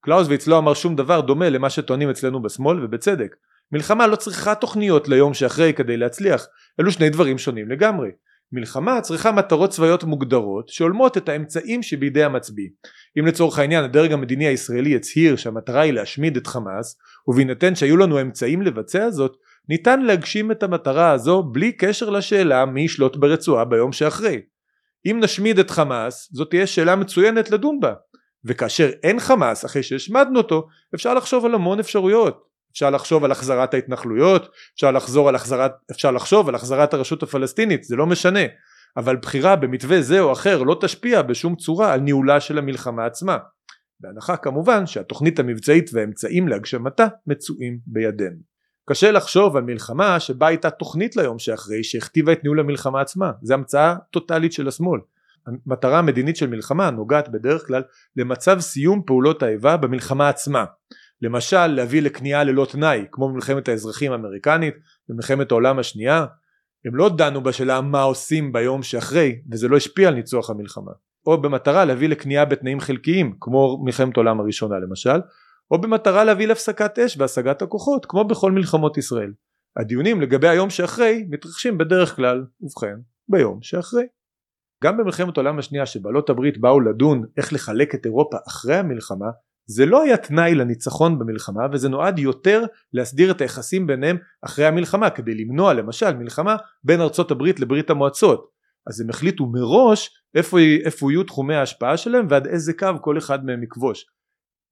קלאוזוויץ 0.00 0.46
לא 0.46 0.58
אמר 0.58 0.74
שום 0.74 0.96
דבר 0.96 1.20
דומה 1.20 1.48
למה 1.48 1.70
שטוענים 1.70 2.10
אצלנו 2.10 2.42
בשמאל 2.42 2.84
ובצדק. 2.84 3.36
מלחמה 3.72 4.06
לא 4.06 4.16
צריכה 4.16 4.54
תוכניות 4.54 5.08
ליום 5.08 5.34
שאחרי 5.34 5.72
כדי 5.72 5.96
להצליח, 5.96 6.46
אלו 6.80 6.92
שני 6.92 7.10
דברים 7.10 7.38
שונים 7.38 7.68
לגמרי. 7.68 8.10
מלחמה 8.52 9.00
צריכה 9.00 9.32
מטרות 9.32 9.70
צבאיות 9.70 10.04
מוגדרות 10.04 10.68
שהולמות 10.68 11.16
את 11.16 11.28
האמצעים 11.28 11.82
שבידי 11.82 12.24
המצביא. 12.24 12.68
אם 13.18 13.26
לצורך 13.26 13.58
העניין 13.58 13.84
הדרג 13.84 14.12
המדיני 14.12 14.46
הישראלי 14.46 14.96
הצהיר 14.96 15.36
שהמטרה 15.36 15.80
היא 15.80 15.92
להשמיד 15.92 16.36
את 16.36 16.46
חמאס, 16.46 16.96
ובהינתן 17.28 17.74
שהיו 17.74 17.96
לנו 17.96 18.20
אמצעים 18.20 18.62
לבצע 18.62 19.10
זאת, 19.10 19.36
ניתן 19.68 20.00
להגשים 20.00 20.50
את 20.50 20.62
המטרה 20.62 21.10
הזו 21.10 21.42
בלי 21.42 21.72
קשר 21.72 22.10
לשאלה 22.10 22.66
מי 22.66 22.82
ישלוט 22.82 23.16
ברצועה 23.16 23.64
ביום 23.64 23.92
שאחרי. 23.92 24.40
אם 25.10 25.20
נשמיד 25.22 25.58
את 25.58 25.70
חמאס, 25.70 26.28
זאת 26.32 26.50
תהיה 26.50 26.66
שאלה 26.66 26.96
מצוינת 26.96 27.50
לדון 27.50 27.80
בה. 27.80 27.94
וכאשר 28.44 28.90
אין 29.02 29.20
חמאס 29.20 29.64
אחרי 29.64 29.82
שהשמדנו 29.82 30.38
אותו, 30.38 30.66
אפשר 30.94 31.14
לחשוב 31.14 31.44
על 31.44 31.54
המון 31.54 31.80
אפשרויות. 31.80 32.45
אפשר 32.76 32.90
לחשוב 32.90 33.24
על 33.24 33.32
החזרת 33.32 33.74
ההתנחלויות, 33.74 34.48
אפשר, 34.74 34.90
לחזור 34.90 35.28
על 35.28 35.34
החזרת, 35.34 35.72
אפשר 35.90 36.10
לחשוב 36.10 36.48
על 36.48 36.54
החזרת 36.54 36.94
הרשות 36.94 37.22
הפלסטינית, 37.22 37.84
זה 37.84 37.96
לא 37.96 38.06
משנה. 38.06 38.40
אבל 38.96 39.16
בחירה 39.16 39.56
במתווה 39.56 40.02
זה 40.02 40.20
או 40.20 40.32
אחר 40.32 40.62
לא 40.62 40.76
תשפיע 40.80 41.22
בשום 41.22 41.56
צורה 41.56 41.92
על 41.92 42.00
ניהולה 42.00 42.40
של 42.40 42.58
המלחמה 42.58 43.06
עצמה. 43.06 43.38
בהנחה 44.00 44.36
כמובן 44.36 44.86
שהתוכנית 44.86 45.38
המבצעית 45.38 45.90
והאמצעים 45.92 46.48
להגשמתה 46.48 47.06
מצויים 47.26 47.78
בידינו. 47.86 48.36
קשה 48.90 49.10
לחשוב 49.10 49.56
על 49.56 49.62
מלחמה 49.62 50.20
שבה 50.20 50.46
הייתה 50.46 50.70
תוכנית 50.70 51.16
ליום 51.16 51.38
שאחרי 51.38 51.84
שהכתיבה 51.84 52.32
את 52.32 52.44
ניהול 52.44 52.60
המלחמה 52.60 53.00
עצמה, 53.00 53.32
זו 53.42 53.54
המצאה 53.54 53.94
טוטאלית 54.10 54.52
של 54.52 54.68
השמאל. 54.68 55.00
המטרה 55.66 55.98
המדינית 55.98 56.36
של 56.36 56.46
מלחמה 56.46 56.90
נוגעת 56.90 57.28
בדרך 57.28 57.66
כלל 57.66 57.82
למצב 58.16 58.60
סיום 58.60 59.02
פעולות 59.06 59.42
האיבה 59.42 59.76
במלחמה 59.76 60.28
עצמה. 60.28 60.64
למשל 61.22 61.66
להביא 61.66 62.02
לכניעה 62.02 62.44
ללא 62.44 62.66
תנאי 62.72 63.04
כמו 63.12 63.28
במלחמת 63.28 63.68
האזרחים 63.68 64.12
האמריקנית 64.12 64.74
במלחמת 65.08 65.50
העולם 65.50 65.78
השנייה 65.78 66.26
הם 66.84 66.96
לא 66.96 67.08
דנו 67.16 67.42
בשאלה 67.42 67.80
מה 67.80 68.02
עושים 68.02 68.52
ביום 68.52 68.82
שאחרי 68.82 69.40
וזה 69.50 69.68
לא 69.68 69.76
השפיע 69.76 70.08
על 70.08 70.14
ניצוח 70.14 70.50
המלחמה 70.50 70.92
או 71.26 71.42
במטרה 71.42 71.84
להביא 71.84 72.08
לכניעה 72.08 72.44
בתנאים 72.44 72.80
חלקיים 72.80 73.36
כמו 73.40 73.84
מלחמת 73.84 74.16
העולם 74.16 74.40
הראשונה 74.40 74.78
למשל 74.78 75.20
או 75.70 75.80
במטרה 75.80 76.24
להביא 76.24 76.46
להפסקת 76.46 76.98
אש 76.98 77.16
והשגת 77.18 77.62
הכוחות 77.62 78.06
כמו 78.06 78.24
בכל 78.24 78.52
מלחמות 78.52 78.98
ישראל. 78.98 79.32
הדיונים 79.76 80.20
לגבי 80.20 80.48
היום 80.48 80.70
שאחרי 80.70 81.26
מתרחשים 81.30 81.78
בדרך 81.78 82.16
כלל 82.16 82.44
ובכן 82.60 82.96
ביום 83.28 83.58
שאחרי. 83.62 84.06
גם 84.84 84.96
במלחמת 84.96 85.36
העולם 85.36 85.58
השנייה 85.58 85.86
שבעלות 85.86 86.30
הברית 86.30 86.58
באו 86.58 86.80
לדון 86.80 87.22
איך 87.36 87.52
לחלק 87.52 87.94
את 87.94 88.06
אירופה 88.06 88.36
אחרי 88.48 88.76
המלחמה 88.76 89.26
זה 89.66 89.86
לא 89.86 90.02
היה 90.02 90.16
תנאי 90.16 90.54
לניצחון 90.54 91.18
במלחמה 91.18 91.66
וזה 91.72 91.88
נועד 91.88 92.18
יותר 92.18 92.64
להסדיר 92.92 93.30
את 93.30 93.40
היחסים 93.40 93.86
ביניהם 93.86 94.16
אחרי 94.42 94.66
המלחמה 94.66 95.10
כדי 95.10 95.34
למנוע 95.34 95.74
למשל 95.74 96.16
מלחמה 96.16 96.56
בין 96.84 97.00
ארצות 97.00 97.30
הברית 97.30 97.60
לברית 97.60 97.90
המועצות. 97.90 98.50
אז 98.86 99.00
הם 99.00 99.10
החליטו 99.10 99.46
מראש 99.46 100.22
איפה, 100.34 100.58
איפה 100.84 101.12
יהיו 101.12 101.22
תחומי 101.22 101.54
ההשפעה 101.54 101.96
שלהם 101.96 102.26
ועד 102.30 102.46
איזה 102.46 102.72
קו 102.72 102.88
כל 103.00 103.18
אחד 103.18 103.44
מהם 103.44 103.62
יכבוש. 103.62 104.06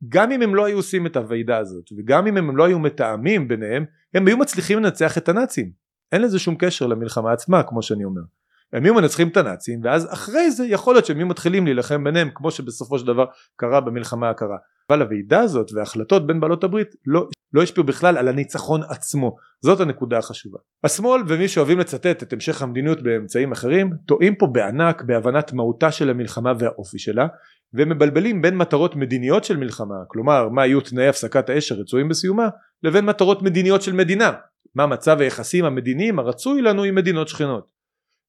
גם 0.08 0.32
אם 0.32 0.42
הם 0.42 0.54
לא 0.54 0.64
היו 0.64 0.76
עושים 0.76 1.06
את 1.06 1.16
הוועידה 1.16 1.58
הזאת 1.58 1.84
וגם 1.98 2.26
אם 2.26 2.36
הם 2.36 2.56
לא 2.56 2.64
היו 2.64 2.78
מתאמים 2.78 3.48
ביניהם 3.48 3.84
הם 4.14 4.26
היו 4.26 4.36
מצליחים 4.36 4.78
לנצח 4.78 5.18
את 5.18 5.28
הנאצים. 5.28 5.70
אין 6.12 6.22
לזה 6.22 6.38
שום 6.38 6.56
קשר 6.58 6.86
למלחמה 6.86 7.32
עצמה 7.32 7.62
כמו 7.62 7.82
שאני 7.82 8.04
אומר. 8.04 8.22
הם 8.72 8.84
היו 8.84 8.94
מנצחים 8.94 9.28
את 9.28 9.36
הנאצים 9.36 9.80
ואז 9.84 10.12
אחרי 10.12 10.50
זה 10.50 10.66
יכול 10.66 10.94
להיות 10.94 11.06
שהם 11.06 11.16
היו 11.16 11.26
מתחילים 11.26 11.64
להילחם 11.64 12.04
ביניהם 12.04 12.30
כמו 12.34 12.50
שבסופו 12.50 12.98
של 12.98 13.06
דבר 13.06 13.24
קרה 13.56 13.80
במלחמה 13.80 14.30
הקרה 14.30 14.56
אבל 14.90 15.02
הוועידה 15.02 15.40
הזאת 15.40 15.72
וההחלטות 15.72 16.26
בין 16.26 16.40
בעלות 16.40 16.64
הברית 16.64 16.88
לא, 17.06 17.28
לא 17.52 17.62
השפיעו 17.62 17.86
בכלל 17.86 18.18
על 18.18 18.28
הניצחון 18.28 18.80
עצמו 18.88 19.36
זאת 19.64 19.80
הנקודה 19.80 20.18
החשובה. 20.18 20.58
השמאל 20.84 21.22
ומי 21.28 21.48
שאוהבים 21.48 21.78
לצטט 21.78 22.22
את 22.22 22.32
המשך 22.32 22.62
המדיניות 22.62 23.02
באמצעים 23.02 23.52
אחרים 23.52 23.90
טועים 24.06 24.34
פה 24.34 24.46
בענק 24.46 25.02
בהבנת 25.02 25.52
מהותה 25.52 25.92
של 25.92 26.10
המלחמה 26.10 26.52
והאופי 26.58 26.98
שלה 26.98 27.26
ומבלבלים 27.74 28.42
בין 28.42 28.56
מטרות 28.56 28.96
מדיניות 28.96 29.44
של 29.44 29.56
מלחמה 29.56 29.94
כלומר 30.08 30.48
מה 30.48 30.66
יהיו 30.66 30.80
תנאי 30.80 31.08
הפסקת 31.08 31.48
האש 31.48 31.72
הרצויים 31.72 32.08
בסיומה 32.08 32.48
לבין 32.82 33.04
מטרות 33.04 33.42
מדיניות 33.42 33.82
של 33.82 33.92
מדינה 33.92 34.32
מה 34.74 34.86
מצב 34.86 35.20
היחסים 35.20 35.64
המדיניים 35.64 36.18
הרצוי 36.18 36.62
לנו 36.62 36.82
עם 36.82 36.94
מדינות 36.94 37.28
שכנות. 37.28 37.74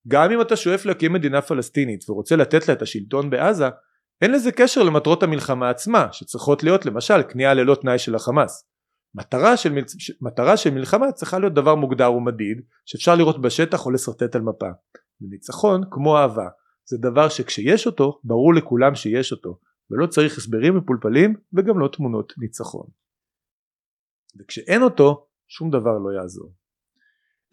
גם 0.08 0.32
אם 0.32 0.42
אתה 0.42 0.56
שואף 0.56 0.86
להקים 0.86 1.14
מדינה 1.14 1.42
פלסטינית 1.42 2.10
ורוצה 2.10 2.36
לתת 2.36 2.68
לה 2.68 2.74
את 2.74 2.82
השלטון 2.82 3.30
בעזה 3.30 3.66
אין 4.22 4.32
לזה 4.32 4.52
קשר 4.52 4.84
למטרות 4.84 5.24
המלחמה 5.24 5.70
עצמה 5.70 6.08
שצריכות 6.12 6.64
להיות 6.64 6.86
למשל 6.86 7.24
כניעה 7.30 7.54
ללא 7.54 7.76
תנאי 7.76 8.00
של 8.00 8.16
החמאס. 8.16 8.70
מטרה 9.16 9.58
של, 9.58 9.72
מל... 9.72 9.82
מטרה 10.22 10.58
של 10.58 10.70
מלחמה 10.70 11.12
צריכה 11.12 11.40
להיות 11.40 11.54
דבר 11.54 11.76
מוגדר 11.76 12.14
ומדיד 12.14 12.62
שאפשר 12.86 13.16
לראות 13.16 13.42
בשטח 13.42 13.86
או 13.86 13.92
לשרטט 13.92 14.36
על 14.36 14.42
מפה. 14.42 14.70
וניצחון 15.22 15.82
כמו 15.92 16.18
אהבה 16.18 16.48
זה 16.86 16.98
דבר 16.98 17.30
שכשיש 17.30 17.88
אותו 17.88 18.20
ברור 18.24 18.54
לכולם 18.54 18.96
שיש 18.96 19.32
אותו 19.32 19.60
ולא 19.92 20.08
צריך 20.08 20.38
הסברים 20.38 20.78
מפולפלים 20.78 21.36
וגם 21.54 21.80
לא 21.80 21.88
תמונות 21.88 22.34
ניצחון. 22.38 22.88
וכשאין 24.40 24.82
אותו 24.82 25.28
שום 25.48 25.70
דבר 25.70 25.98
לא 25.98 26.22
יעזור. 26.22 26.54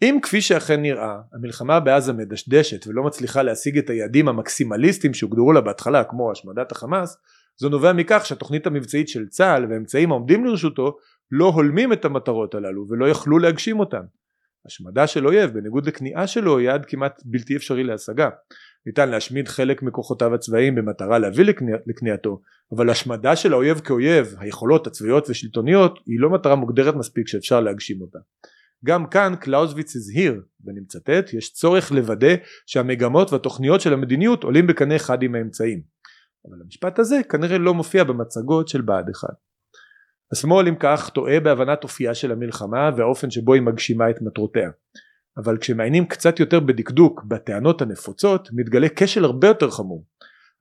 אם 0.03 0.19
כפי 0.21 0.41
שאכן 0.41 0.81
נראה 0.81 1.17
המלחמה 1.33 1.79
בעזה 1.79 2.13
מדשדשת 2.13 2.87
ולא 2.87 3.03
מצליחה 3.03 3.43
להשיג 3.43 3.77
את 3.77 3.89
היעדים 3.89 4.27
המקסימליסטיים 4.27 5.13
שהוגדרו 5.13 5.51
לה 5.51 5.61
בהתחלה 5.61 6.03
כמו 6.03 6.31
השמדת 6.31 6.71
החמאס 6.71 7.17
זו 7.57 7.69
נובע 7.69 7.93
מכך 7.93 8.25
שהתוכנית 8.25 8.67
המבצעית 8.67 9.09
של 9.09 9.27
צה"ל 9.27 9.65
והאמצעים 9.69 10.11
העומדים 10.11 10.45
לרשותו 10.45 10.97
לא 11.31 11.45
הולמים 11.45 11.93
את 11.93 12.05
המטרות 12.05 12.55
הללו 12.55 12.85
ולא 12.89 13.09
יכלו 13.09 13.39
להגשים 13.39 13.79
אותן. 13.79 14.01
השמדה 14.65 15.07
של 15.07 15.27
אויב 15.27 15.53
בניגוד 15.53 15.87
לכניעה 15.87 16.27
שלו 16.27 16.57
היא 16.57 16.67
יעד 16.67 16.85
כמעט 16.85 17.21
בלתי 17.25 17.55
אפשרי 17.55 17.83
להשגה. 17.83 18.29
ניתן 18.85 19.09
להשמיד 19.09 19.47
חלק 19.47 19.83
מכוחותיו 19.83 20.33
הצבאיים 20.33 20.75
במטרה 20.75 21.19
להביא 21.19 21.45
לכניעתו 21.87 22.41
אבל 22.75 22.89
השמדה 22.89 23.35
של 23.35 23.53
האויב 23.53 23.79
כאויב 23.79 24.35
היכולות 24.39 24.87
הצבאיות 24.87 25.29
ושלטוניות 25.29 25.99
היא 26.05 26.19
לא 26.19 26.29
מטרה 26.29 26.55
מוגדרת 26.55 26.95
מספיק 26.95 27.27
שאפשר 27.27 27.59
להגשים 27.59 28.01
אותה. 28.01 28.19
גם 28.85 29.07
כאן 29.07 29.33
קלאוזוויץ 29.39 29.95
הזהיר 29.95 30.41
ואני 30.65 30.79
מצטט 30.79 31.33
יש 31.33 31.53
צורך 31.53 31.91
לוודא 31.91 32.35
שהמגמות 32.65 33.33
והתוכניות 33.33 33.81
של 33.81 33.93
המדיניות 33.93 34.43
עולים 34.43 34.67
בקנה 34.67 34.95
אחד 34.95 35.23
עם 35.23 35.35
האמצעים. 35.35 35.81
אבל 36.49 36.57
המשפט 36.65 36.99
הזה 36.99 37.21
כנראה 37.29 37.57
לא 37.57 37.73
מופיע 37.73 38.03
במצגות 38.03 38.67
של 38.67 38.81
בה"ד 38.81 39.09
1. 39.09 39.27
השמאל 40.31 40.67
אם 40.67 40.75
כך 40.79 41.09
טועה 41.09 41.39
בהבנת 41.39 41.83
אופייה 41.83 42.15
של 42.15 42.31
המלחמה 42.31 42.89
והאופן 42.97 43.31
שבו 43.31 43.53
היא 43.53 43.61
מגשימה 43.61 44.09
את 44.09 44.21
מטרותיה. 44.21 44.69
אבל 45.37 45.57
כשמעיינים 45.57 46.05
קצת 46.05 46.39
יותר 46.39 46.59
בדקדוק 46.59 47.23
בטענות 47.23 47.81
הנפוצות 47.81 48.49
מתגלה 48.53 48.87
כשל 48.95 49.25
הרבה 49.25 49.47
יותר 49.47 49.71
חמור. 49.71 50.05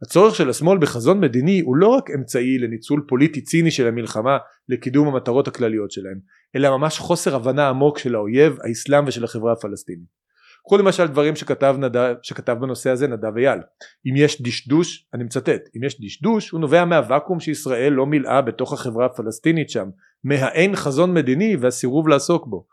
הצורך 0.02 0.34
של 0.34 0.50
השמאל 0.50 0.78
בחזון 0.78 1.20
מדיני 1.20 1.60
הוא 1.60 1.76
לא 1.76 1.88
רק 1.88 2.10
אמצעי 2.10 2.58
לניצול 2.58 3.04
פוליטי 3.08 3.40
ציני 3.40 3.70
של 3.70 3.86
המלחמה 3.86 4.38
לקידום 4.68 5.08
המטרות 5.08 5.48
הכלליות 5.48 5.90
שלהם 5.90 6.18
אלא 6.56 6.76
ממש 6.76 6.98
חוסר 6.98 7.34
הבנה 7.34 7.68
עמוק 7.68 7.98
של 7.98 8.14
האויב, 8.14 8.56
האסלאם 8.64 9.04
ושל 9.06 9.24
החברה 9.24 9.52
הפלסטינית. 9.52 10.22
קחו 10.64 10.76
למשל 10.76 11.06
דברים 11.06 11.36
שכתב, 11.36 11.76
נדב, 11.78 12.14
שכתב 12.22 12.56
בנושא 12.60 12.90
הזה 12.90 13.08
נדב 13.08 13.36
אייל 13.36 13.58
אם 14.06 14.16
יש 14.16 14.42
דשדוש 14.42 15.08
אני 15.14 15.24
מצטט 15.24 15.68
אם 15.76 15.84
יש 15.84 16.00
דשדוש 16.00 16.50
הוא 16.50 16.60
נובע 16.60 16.84
מהוואקום 16.84 17.40
שישראל 17.40 17.92
לא 17.92 18.06
מילאה 18.06 18.42
בתוך 18.42 18.72
החברה 18.72 19.06
הפלסטינית 19.06 19.70
שם 19.70 19.88
מהאין 20.24 20.76
חזון 20.76 21.14
מדיני 21.14 21.56
והסירוב 21.56 22.08
לעסוק 22.08 22.46
בו 22.46 22.66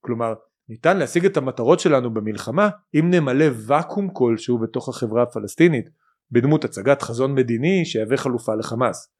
כלומר 0.00 0.34
ניתן 0.68 0.96
להשיג 0.96 1.24
את 1.24 1.36
המטרות 1.36 1.80
שלנו 1.80 2.14
במלחמה 2.14 2.68
אם 2.94 3.10
נמלא 3.10 3.46
ואקום 3.66 4.08
כלשהו 4.12 4.58
בתוך 4.58 4.88
החברה 4.88 5.22
הפלסטינית 5.22 5.90
בדמות 6.30 6.64
הצגת 6.64 7.02
חזון 7.02 7.34
מדיני 7.34 7.84
שיהווה 7.84 8.16
חלופה 8.16 8.54
לחמאס. 8.54 9.12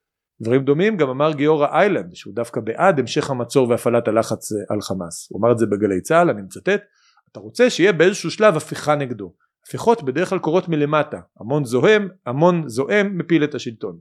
דברים 0.42 0.64
דומים 0.64 0.96
גם 0.96 1.08
אמר 1.08 1.32
גיורא 1.32 1.66
איילנד 1.66 2.14
שהוא 2.14 2.34
דווקא 2.34 2.60
בעד 2.60 2.98
המשך 2.98 3.30
המצור 3.30 3.68
והפעלת 3.68 4.08
הלחץ 4.08 4.52
אה, 4.52 4.58
על 4.68 4.80
חמאס. 4.80 5.28
הוא 5.30 5.40
אמר 5.40 5.52
את 5.52 5.58
זה 5.58 5.66
בגלי 5.66 6.00
צה"ל 6.00 6.30
אני 6.30 6.42
מצטט 6.42 6.82
אתה 7.32 7.40
רוצה 7.40 7.70
שיהיה 7.70 7.92
באיזשהו 7.92 8.30
שלב 8.30 8.56
הפיכה 8.56 8.94
נגדו. 8.94 9.34
הפיכות 9.66 10.02
בדרך 10.02 10.28
כלל 10.28 10.38
קורות 10.38 10.68
מלמטה 10.68 11.20
המון 11.40 11.64
זוהם 11.64 12.08
המון 12.26 12.68
זועם 12.68 13.18
מפיל 13.18 13.44
את 13.44 13.54
השלטון. 13.54 13.98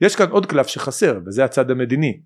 יש 0.00 0.16
כאן 0.16 0.30
עוד 0.30 0.46
קלף 0.46 0.66
שחסר 0.66 1.18
וזה 1.26 1.44
הצד 1.44 1.70
המדיני. 1.70 2.20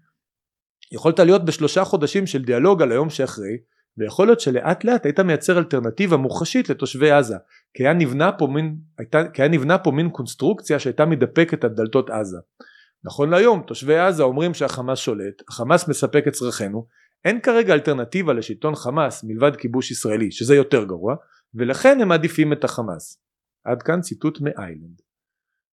יכולת 0.93 1.19
להיות 1.19 1.45
בשלושה 1.45 1.85
חודשים 1.85 2.27
של 2.27 2.45
דיאלוג 2.45 2.83
על 2.83 2.93
היום 2.93 3.11
שאחרי 3.11 3.57
ויכול 3.99 4.27
להיות 4.27 4.41
שלאט 4.41 4.85
לאט 4.85 5.07
היית 5.07 5.21
מייצר 5.21 5.59
אלטרנטיבה 5.59 6.17
מוחשית 6.17 6.69
לתושבי 6.69 7.11
עזה 7.11 7.37
כי 7.75 7.83
היה 7.83 7.93
נבנה 7.93 8.33
פה 8.33 8.47
מין, 8.47 8.77
הייתה, 8.99 9.49
נבנה 9.51 9.79
פה 9.79 9.91
מין 9.91 10.11
קונסטרוקציה 10.11 10.79
שהייתה 10.79 11.07
מתדפקת 11.07 11.65
על 11.65 11.71
דלתות 11.71 12.11
עזה. 12.11 12.39
נכון 13.05 13.31
להיום 13.31 13.63
תושבי 13.67 13.99
עזה 13.99 14.23
אומרים 14.23 14.55
שהחמאס 14.55 14.99
שולט, 14.99 15.43
החמאס 15.49 15.89
מספק 15.89 16.25
את 16.29 16.33
צרכינו, 16.33 16.87
אין 17.25 17.41
כרגע 17.41 17.75
אלטרנטיבה 17.75 18.33
לשלטון 18.33 18.75
חמאס 18.75 19.25
מלבד 19.25 19.57
כיבוש 19.57 19.91
ישראלי 19.91 20.33
שזה 20.33 20.55
יותר 20.55 20.85
גרוע 20.85 21.15
ולכן 21.55 22.01
הם 22.01 22.09
מעדיפים 22.09 22.53
את 22.53 22.65
החמאס. 22.65 23.21
עד 23.65 23.83
כאן 23.83 24.01
ציטוט 24.01 24.41
מאיילנד. 24.41 25.01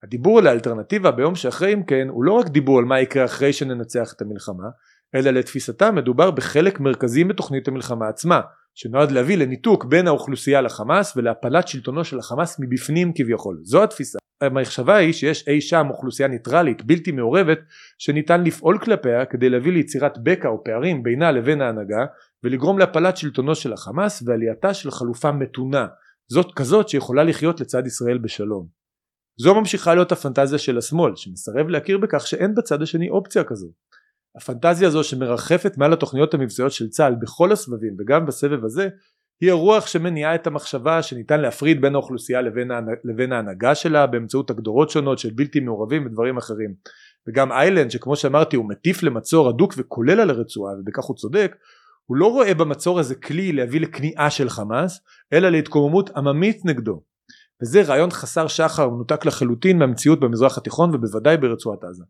הדיבור 0.04 0.40
על 0.40 0.48
האלטרנטיבה 0.48 1.12
ביום 1.12 1.36
שאחרי 1.36 1.74
אם 1.74 1.84
כן 1.84 2.08
הוא 2.10 2.24
לא 2.24 2.34
רק 2.34 2.48
דיבור 2.48 2.80
על 2.80 2.86
מה 2.86 3.00
יקרה 3.00 3.26
אחרי 3.26 3.54
שננצח 3.54 4.14
את 4.14 4.22
המלחמה 4.22 4.70
אלא 5.16 5.32
לתפיסתם 5.32 5.96
מדובר 5.96 6.32
בחלק 6.32 6.80
מרכזי 6.80 7.24
בתוכנית 7.24 7.68
המלחמה 7.68 8.08
עצמה 8.08 8.42
שנועד 8.76 9.12
להביא 9.12 9.38
לניתוק 9.38 9.86
בין 9.86 10.08
האוכלוסייה 10.08 10.62
לחמאס 10.62 11.18
ולהפלת 11.18 11.68
שלטונו 11.68 12.04
של 12.04 12.20
החמאס 12.20 12.60
מבפנים 12.60 13.12
כביכול 13.16 13.60
זו 13.64 13.84
התפיסה 13.84 14.20
המחשבה 14.41 14.95
היא 14.95 15.13
שיש 15.13 15.48
אי 15.48 15.62
שם 15.62 15.88
אוכלוסייה 15.89 16.29
ניטרלית 16.29 16.83
בלתי 16.83 17.12
מעורבת 17.12 17.60
שניתן 17.98 18.43
לפעול 18.43 18.77
כלפיה 18.77 19.25
כדי 19.25 19.50
להביא 19.50 19.71
ליצירת 19.71 20.17
בקע 20.24 20.48
או 20.48 20.63
פערים 20.63 21.03
בינה 21.03 21.31
לבין 21.31 21.62
ההנהגה 21.62 22.05
ולגרום 22.43 22.79
להפלת 22.79 23.17
שלטונו 23.17 23.55
של 23.55 23.74
החמאס 23.74 24.24
ועלייתה 24.25 24.74
של 24.74 24.91
חלופה 24.91 25.31
מתונה 25.31 25.88
זאת 26.31 26.53
כזאת 26.55 26.89
שיכולה 26.89 27.24
לחיות 27.24 27.62
לצד 27.62 27.88
ישראל 27.88 28.17
בשלום. 28.17 28.67
זו 29.38 29.55
ממשיכה 29.55 29.93
להיות 29.95 30.12
הפנטזיה 30.12 30.60
של 30.60 30.77
השמאל 30.77 31.15
שמסרב 31.15 31.67
להכיר 31.67 31.98
בכך 31.98 32.27
שאין 32.27 32.55
בצד 32.55 32.81
השני 32.81 33.10
אופציה 33.10 33.43
כזו. 33.43 33.67
הפנטזיה 34.36 34.88
הזו 34.88 35.03
שמרחפת 35.03 35.77
מעל 35.77 35.93
התוכניות 35.93 36.33
המבצעיות 36.33 36.71
של 36.71 36.89
צה"ל 36.89 37.15
בכל 37.21 37.51
הסבבים 37.51 37.95
וגם 38.00 38.25
בסבב 38.25 38.65
הזה 38.65 38.89
היא 39.41 39.51
הרוח 39.51 39.88
שמניעה 39.88 40.36
את 40.36 40.48
המחשבה 40.48 41.01
שניתן 41.01 41.41
להפריד 41.41 41.81
בין 41.81 41.95
האוכלוסייה 41.95 42.41
לבין, 42.41 42.71
לבין 43.03 43.31
ההנהגה 43.31 43.75
שלה 43.75 44.07
באמצעות 44.07 44.50
הגדרות 44.50 44.89
שונות 44.89 45.19
של 45.19 45.29
בלתי 45.36 45.60
מעורבים 45.60 46.05
ודברים 46.05 46.38
אחרים. 46.38 46.74
וגם 47.27 47.51
איילנד 47.51 47.91
שכמו 47.91 48.15
שאמרתי 48.15 48.55
הוא 48.55 48.69
מטיף 48.69 49.03
למצור 49.03 49.50
הדוק 49.50 49.74
וכולל 49.77 50.19
על 50.19 50.29
הרצועה 50.29 50.74
ובכך 50.74 51.03
הוא 51.03 51.15
צודק 51.15 51.55
הוא 52.05 52.17
לא 52.17 52.27
רואה 52.27 52.53
במצור 52.53 53.00
הזה 53.00 53.15
כלי 53.15 53.51
להביא 53.51 53.81
לכניעה 53.81 54.29
של 54.29 54.50
חמאס 54.50 55.00
אלא 55.33 55.50
להתקוממות 55.50 56.10
עממית 56.10 56.65
נגדו. 56.65 57.01
וזה 57.62 57.81
רעיון 57.81 58.12
חסר 58.12 58.48
שחר 58.48 58.88
ומנותק 58.88 59.25
לחלוטין 59.25 59.79
מהמציאות 59.79 60.19
במזרח 60.19 60.57
התיכון 60.57 60.95
ובוודאי 60.95 61.38
ברצועת 61.38 61.83
עזה. 61.83 62.03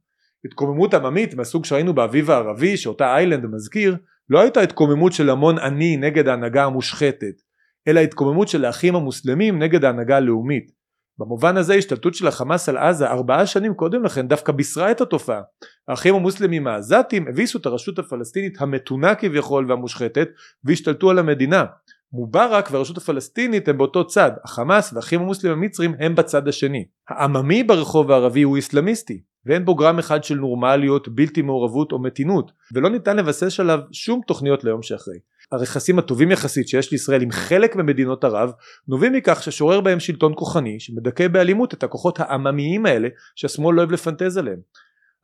התקוממות 0.45 0.93
עממית 0.93 1.33
מהסוג 1.33 1.65
שראינו 1.65 1.93
באביב 1.93 2.31
הערבי 2.31 2.77
שאותה 2.77 3.15
איילנד 3.15 3.45
מזכיר 3.45 3.97
לא 4.31 4.41
הייתה 4.41 4.61
התקוממות 4.61 5.13
של 5.13 5.29
המון 5.29 5.59
עני 5.59 5.97
נגד 5.97 6.27
ההנהגה 6.27 6.65
המושחתת 6.65 7.41
אלא 7.88 8.00
התקוממות 8.00 8.47
של 8.47 8.65
האחים 8.65 8.95
המוסלמים 8.95 9.59
נגד 9.59 9.85
ההנהגה 9.85 10.17
הלאומית. 10.17 10.71
במובן 11.17 11.57
הזה 11.57 11.73
השתלטות 11.73 12.15
של 12.15 12.27
החמאס 12.27 12.69
על 12.69 12.77
עזה 12.77 13.07
ארבעה 13.07 13.45
שנים 13.45 13.73
קודם 13.73 14.03
לכן 14.03 14.27
דווקא 14.27 14.51
בישרה 14.51 14.91
את 14.91 15.01
התופעה. 15.01 15.41
האחים 15.88 16.15
המוסלמים 16.15 16.67
העזתים 16.67 17.27
הביסו 17.27 17.57
את 17.57 17.65
הרשות 17.65 18.00
הפלסטינית 18.00 18.61
המתונה 18.61 19.15
כביכול 19.15 19.65
והמושחתת 19.69 20.27
והשתלטו 20.63 21.09
על 21.09 21.19
המדינה. 21.19 21.65
מובארק 22.13 22.69
והרשות 22.71 22.97
הפלסטינית 22.97 23.67
הם 23.67 23.77
באותו 23.77 24.07
צד. 24.07 24.31
החמאס 24.43 24.93
והאחים 24.93 25.21
המוסלמים 25.21 25.57
המצרים 25.57 25.95
הם 26.00 26.15
בצד 26.15 26.47
השני. 26.47 26.85
העממי 27.09 27.63
ברחוב 27.63 28.11
הערבי 28.11 28.41
הוא 28.41 28.55
איסלאמיסטי 28.55 29.21
ואין 29.45 29.65
בו 29.65 29.75
גרם 29.75 30.00
אחד 30.00 30.24
של 30.24 30.36
נורמליות, 30.36 31.07
בלתי 31.07 31.41
מעורבות 31.41 31.91
או 31.91 32.00
מתינות 32.00 32.51
ולא 32.74 32.89
ניתן 32.89 33.17
לבסס 33.17 33.60
עליו 33.60 33.79
שום 33.91 34.21
תוכניות 34.27 34.63
ליום 34.63 34.81
שאחרי. 34.81 35.17
הרכסים 35.51 36.00
הטובים 36.00 36.31
יחסית 36.31 36.67
שיש 36.67 36.91
לישראל 36.91 37.21
עם 37.21 37.31
חלק 37.31 37.75
ממדינות 37.75 38.24
ערב 38.24 38.51
נובעים 38.88 39.13
מכך 39.13 39.43
ששורר 39.43 39.81
בהם 39.81 40.00
שלטון 40.00 40.33
כוחני 40.36 40.79
שמדכא 40.79 41.27
באלימות 41.27 41.74
את 41.74 41.83
הכוחות 41.83 42.19
העממיים 42.19 42.86
האלה 42.86 43.07
שהשמאל 43.36 43.75
לא 43.75 43.81
אוהב 43.81 43.91
לפנטז 43.91 44.38
עליהם. 44.38 44.60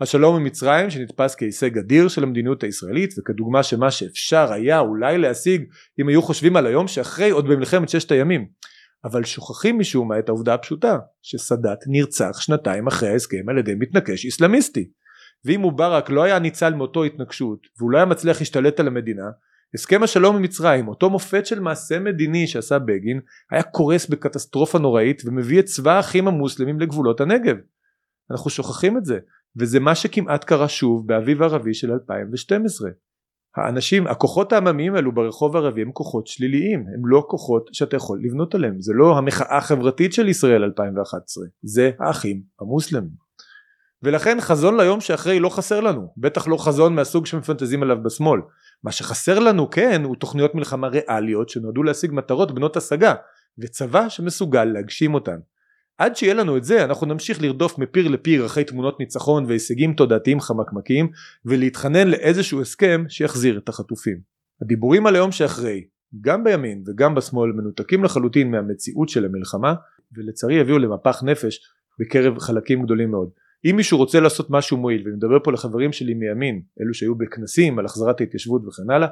השלום 0.02 0.36
עם 0.36 0.44
מצרים 0.44 0.90
שנתפס 0.90 1.36
כהישג 1.36 1.78
אדיר 1.78 2.08
של 2.08 2.24
המדיניות 2.24 2.64
הישראלית 2.64 3.14
וכדוגמה 3.20 3.64
שמה 3.64 3.92
שאפשר 3.92 4.54
היה 4.54 4.80
אולי 4.80 5.18
להשיג 5.18 5.64
אם 6.00 6.08
היו 6.08 6.22
חושבים 6.22 6.56
על 6.56 6.66
היום 6.66 6.88
שאחרי 6.88 7.30
עוד 7.30 7.48
במלחמת 7.48 7.90
ששת 7.90 8.12
הימים 8.12 8.48
אבל 9.06 9.24
שוכחים 9.24 9.80
משום 9.80 10.08
מה 10.08 10.20
את 10.20 10.30
העובדה 10.30 10.54
הפשוטה 10.54 10.98
שסאדאת 11.22 11.80
נרצח 11.88 12.38
שנתיים 12.40 12.88
אחרי 12.88 13.10
ההסכם 13.10 13.50
על 13.50 13.58
ידי 13.58 13.76
מתנקש 13.76 14.26
איסלאמיסטי 14.26 14.90
ואם 15.46 15.62
מובארק 15.62 16.10
לא 16.10 16.24
היה 16.24 16.40
ניצל 16.40 16.74
מאותו 16.74 17.04
התנגשות 17.04 17.60
והוא 17.80 17.92
לא 17.92 17.98
היה 17.98 18.06
מצליח 18.06 18.40
להשתלט 18.40 18.80
על 18.80 18.88
המדינה 18.88 19.26
הסכם 19.74 20.04
השלום 20.04 20.36
עם 20.36 20.42
מצרים 20.42 20.88
אותו 20.88 21.10
מופת 21.10 21.46
של 21.46 21.60
מעשה 21.60 22.00
מדיני 22.00 22.48
שעשה 22.48 22.80
בגין 22.80 23.20
היה 23.52 23.64
קורס 23.64 24.08
בקטסטרופה 24.08 24.80
נוראית 24.80 25.22
ומביא 25.26 25.60
את 25.60 25.66
צבא 25.66 25.92
האחים 25.92 26.28
המוסלמים 26.28 26.80
לגבולות 26.80 27.22
הנגב. 27.22 27.56
אנחנו 28.32 28.50
שוכחים 28.50 28.98
את 28.98 29.06
זה 29.06 29.20
וזה 29.60 29.80
מה 29.80 29.96
שכמעט 29.96 30.44
קרה 30.44 30.68
שוב 30.68 31.08
באביב 31.08 31.42
הערבי 31.42 31.74
של 31.74 31.92
2012 31.92 32.90
האנשים, 33.58 34.08
הכוחות 34.08 34.54
העממיים 34.54 34.96
האלו 34.96 35.12
ברחוב 35.12 35.56
הערבי 35.56 35.82
הם 35.82 35.92
כוחות 35.92 36.28
שליליים, 36.28 36.80
הם 36.80 37.06
לא 37.06 37.26
כוחות 37.28 37.70
שאתה 37.74 37.96
יכול 37.96 38.20
לבנות 38.24 38.56
עליהם, 38.56 38.82
זה 38.82 38.94
לא 38.96 39.18
המחאה 39.18 39.58
החברתית 39.58 40.14
של 40.14 40.28
ישראל 40.28 40.64
2011, 40.64 41.46
זה 41.64 41.92
האחים 42.00 42.42
המוסלמים. 42.62 43.28
ולכן 44.04 44.38
חזון 44.42 44.78
ליום 44.78 45.02
שאחרי 45.02 45.40
לא 45.40 45.50
חסר 45.50 45.80
לנו, 45.80 46.14
בטח 46.18 46.48
לא 46.48 46.58
חזון 46.58 46.96
מהסוג 46.96 47.26
שמפנטזים 47.26 47.84
עליו 47.84 47.98
בשמאל. 48.04 48.42
מה 48.84 48.92
שחסר 48.92 49.40
לנו 49.40 49.70
כן 49.70 50.02
הוא 50.04 50.16
תוכניות 50.16 50.56
מלחמה 50.56 50.88
ריאליות 50.88 51.50
שנועדו 51.50 51.84
להשיג 51.84 52.12
מטרות 52.14 52.52
בנות 52.52 52.78
השגה, 52.78 53.14
וצבא 53.60 54.10
שמסוגל 54.10 54.66
להגשים 54.66 55.14
אותן. 55.14 55.38
עד 55.98 56.16
שיהיה 56.16 56.34
לנו 56.34 56.58
את 56.58 56.64
זה 56.64 56.84
אנחנו 56.84 57.08
נמשיך 57.08 57.42
לרדוף 57.42 57.80
מפיר 57.80 58.08
לפיר 58.08 58.46
אחרי 58.46 58.64
תמונות 58.64 59.00
ניצחון 59.00 59.46
והישגים 59.46 59.94
תודעתיים 59.94 60.40
חמקמקים 60.40 61.10
ולהתחנן 61.46 62.08
לאיזשהו 62.08 62.62
הסכם 62.62 63.04
שיחזיר 63.10 63.58
את 63.58 63.70
החטופים. 63.70 64.18
הדיבורים 64.62 65.08
על 65.08 65.16
היום 65.16 65.32
שאחרי 65.32 65.84
גם 66.22 66.44
בימין 66.44 66.84
וגם 66.88 67.16
בשמאל 67.16 67.52
מנותקים 67.52 68.04
לחלוטין 68.04 68.52
מהמציאות 68.52 69.10
של 69.10 69.26
המלחמה 69.26 69.74
ולצערי 70.18 70.56
יביאו 70.56 70.80
למפח 70.80 71.24
נפש 71.24 71.60
בקרב 72.00 72.40
חלקים 72.40 72.84
גדולים 72.84 73.12
מאוד. 73.12 73.30
אם 73.66 73.76
מישהו 73.76 73.98
רוצה 73.98 74.20
לעשות 74.20 74.48
משהו 74.50 74.78
מועיל 74.78 75.02
ואני 75.06 75.16
מדבר 75.16 75.38
פה 75.44 75.52
לחברים 75.52 75.92
שלי 75.92 76.14
מימין 76.14 76.62
אלו 76.82 76.94
שהיו 76.94 77.16
בכנסים 77.16 77.80
על 77.80 77.86
החזרת 77.86 78.22
ההתיישבות 78.22 78.62
וכן 78.68 78.90
הלאה 78.90 79.08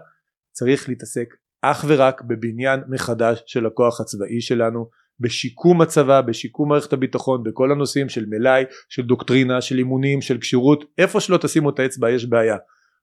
צריך 0.51 0.89
להתעסק 0.89 1.33
אך 1.61 1.85
ורק 1.87 2.21
בבניין 2.21 2.79
מחדש 2.89 3.43
של 3.45 3.65
הכוח 3.65 4.01
הצבאי 4.01 4.41
שלנו 4.41 4.89
בשיקום 5.19 5.81
הצבא, 5.81 6.21
בשיקום 6.21 6.69
מערכת 6.69 6.93
הביטחון, 6.93 7.43
בכל 7.43 7.71
הנושאים 7.71 8.09
של 8.09 8.25
מלאי, 8.29 8.63
של 8.89 9.01
דוקטרינה, 9.01 9.61
של 9.61 9.77
אימונים, 9.77 10.21
של 10.21 10.37
כשירות, 10.37 10.83
איפה 10.97 11.19
שלא 11.19 11.37
תשימו 11.37 11.69
את 11.69 11.79
האצבע 11.79 12.11
יש 12.11 12.25
בעיה. 12.25 12.57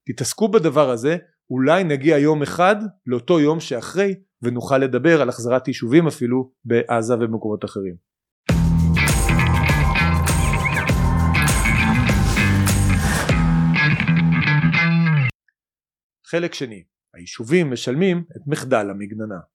תתעסקו 0.07 0.49
בדבר 0.49 0.91
הזה, 0.91 1.17
אולי 1.51 1.85
נגיע 1.85 2.19
יום 2.19 2.43
אחד 2.43 2.77
לאותו 3.07 3.41
יום 3.41 3.61
שאחרי 3.61 4.15
ונוכל 4.43 4.79
לדבר 4.79 5.23
על 5.23 5.29
החזרת 5.29 5.69
יישובים 5.69 6.07
אפילו 6.07 6.53
בעזה 6.65 7.15
ובמקומות 7.15 7.65
אחרים. 7.65 7.95
חלק 16.27 16.55
שני, 16.55 16.85
היישובים 17.15 17.71
משלמים 17.71 18.25
את 18.37 18.43
מחדל 18.47 18.91
המגננה. 18.91 19.52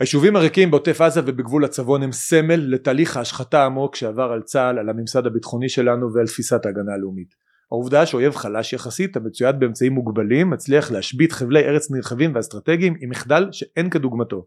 היישובים 0.00 0.36
הריקים 0.36 0.70
בעוטף 0.70 1.00
עזה 1.00 1.20
ובגבול 1.26 1.64
הצפון 1.64 2.02
הם 2.02 2.12
סמל 2.12 2.56
לתהליך 2.56 3.16
ההשחתה 3.16 3.62
העמוק 3.62 3.96
שעבר 3.96 4.32
על 4.32 4.42
צה"ל, 4.42 4.78
על 4.78 4.88
הממסד 4.88 5.26
הביטחוני 5.26 5.68
שלנו 5.68 6.14
ועל 6.14 6.26
תפיסת 6.26 6.66
ההגנה 6.66 6.92
הלאומית. 6.92 7.34
העובדה 7.72 8.06
שאויב 8.06 8.34
חלש 8.34 8.72
יחסית 8.72 9.16
המצויד 9.16 9.60
באמצעים 9.60 9.92
מוגבלים 9.92 10.50
מצליח 10.50 10.90
להשבית 10.90 11.32
חבלי 11.32 11.64
ארץ 11.64 11.90
נרחבים 11.90 12.34
ואסטרטגיים 12.34 12.94
עם 13.00 13.10
מחדל 13.10 13.48
שאין 13.52 13.90
כדוגמתו. 13.90 14.46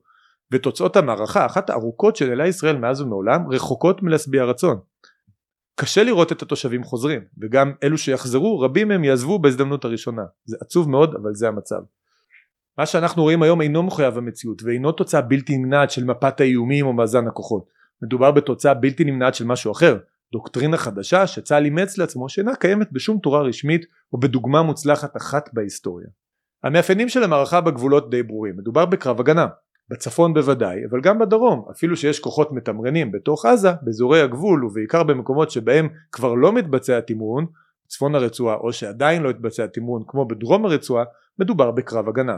ותוצאות 0.52 0.96
המערכה, 0.96 1.46
אחת 1.46 1.70
הארוכות 1.70 2.16
של 2.16 2.32
אלי 2.32 2.48
ישראל 2.48 2.78
מאז 2.78 3.02
ומעולם, 3.02 3.48
רחוקות 3.50 4.04
מלהשביע 4.04 4.44
רצון. 4.44 4.80
קשה 5.76 6.04
לראות 6.04 6.32
את 6.32 6.42
התושבים 6.42 6.84
חוזרים, 6.84 7.22
וגם 7.42 7.72
אלו 7.84 7.98
שיחזרו, 7.98 8.60
רבים 8.60 8.88
מהם 8.88 9.04
יעזבו 9.04 9.40
בהזדמנות 9.40 9.86
הראשונה. 9.86 10.24
זה 10.46 10.58
עצוב 10.62 10.90
מאוד, 10.90 11.16
אבל 11.16 11.34
זה 11.34 11.48
המצב. 11.48 11.80
מה 12.78 12.86
שאנחנו 12.86 13.24
רואים 13.24 13.44
היום 13.44 13.62
אינו 13.62 13.84
מחויב 13.84 14.18
המציאות 14.18 14.64
ואינו 14.64 14.92
תוצאה 14.92 15.22
בלתי 15.22 15.58
נמנעת 15.58 15.92
של 15.92 16.04
מפת 16.04 16.42
האיומים 16.42 16.86
או 16.86 16.94
מאזן 16.94 17.28
הכוחות. 17.28 17.66
מדובר 18.02 18.32
בתוצאה 18.32 18.74
בלתי 18.74 19.04
נמנעת 19.04 19.36
של 19.36 19.46
משהו 19.46 19.72
אחר, 19.72 19.98
דוקטרינה 20.32 20.78
חדשה 20.78 21.28
שצה"ל 21.28 21.66
אימץ 21.66 21.98
לעצמו 21.98 22.30
שאינה 22.30 22.56
קיימת 22.56 22.92
בשום 22.92 23.18
תורה 23.18 23.42
רשמית 23.42 23.86
או 24.14 24.20
בדוגמה 24.20 24.64
מוצלחת 24.64 25.18
אחת 25.18 25.50
בהיסטוריה. 25.54 26.08
המאפיינים 26.64 27.10
של 27.10 27.24
המערכה 27.24 27.62
בגבולות 27.62 28.10
די 28.10 28.24
ברורים, 28.24 28.58
מדובר 28.58 28.86
בקרב 28.86 29.20
הגנה. 29.20 29.48
בצפון 29.90 30.34
בוודאי, 30.34 30.86
אבל 30.90 31.02
גם 31.02 31.20
בדרום, 31.20 31.66
אפילו 31.72 31.98
שיש 31.98 32.20
כוחות 32.20 32.52
מתמרנים 32.52 33.12
בתוך 33.12 33.46
עזה, 33.46 33.72
באזורי 33.82 34.22
הגבול 34.22 34.66
ובעיקר 34.66 35.04
במקומות 35.04 35.52
שבהם 35.52 35.90
כבר 36.12 36.34
לא 36.34 36.54
מתבצע 36.54 37.00
תמרון, 37.00 37.46
צפון 37.88 38.16
הרצועה 38.16 38.56
או 38.56 38.74
שעדיין 38.74 39.24
לא 39.24 39.30
התבצע 39.30 39.68
תמרון 39.68 40.04
כמו 40.08 40.28
בדרום 40.28 40.66
הרצועה, 40.66 41.04
מדובר 41.40 41.72
בקרב 41.72 42.10
הגנה. 42.10 42.38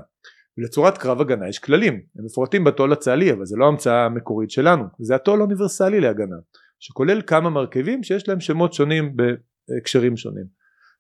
ולצורת 0.58 0.98
קרב 0.98 1.22
הגנה 1.22 1.50
יש 1.50 1.60
כללים, 1.60 1.94
הם 1.94 2.26
מפורטים 2.26 2.64
בתו"ל 2.64 2.94
הצה"לי 2.94 3.32
אבל 3.32 3.46
זה 3.46 3.56
לא 3.58 3.68
המצאה 3.68 4.10
מקורית 4.10 4.52
שלנו, 4.52 4.84
זה 5.00 5.16
התו"ל 5.16 5.42
אוניברסלי 5.42 6.00
להגנה, 6.00 6.36
שכולל 6.80 7.22
כמה 7.22 7.50
מרכיבים 7.50 8.04
שיש 8.04 8.30
להם 8.30 8.40
שמות 8.40 8.74
שונים 8.74 9.16
בהקשרים 9.16 10.18
שונים. 10.18 10.46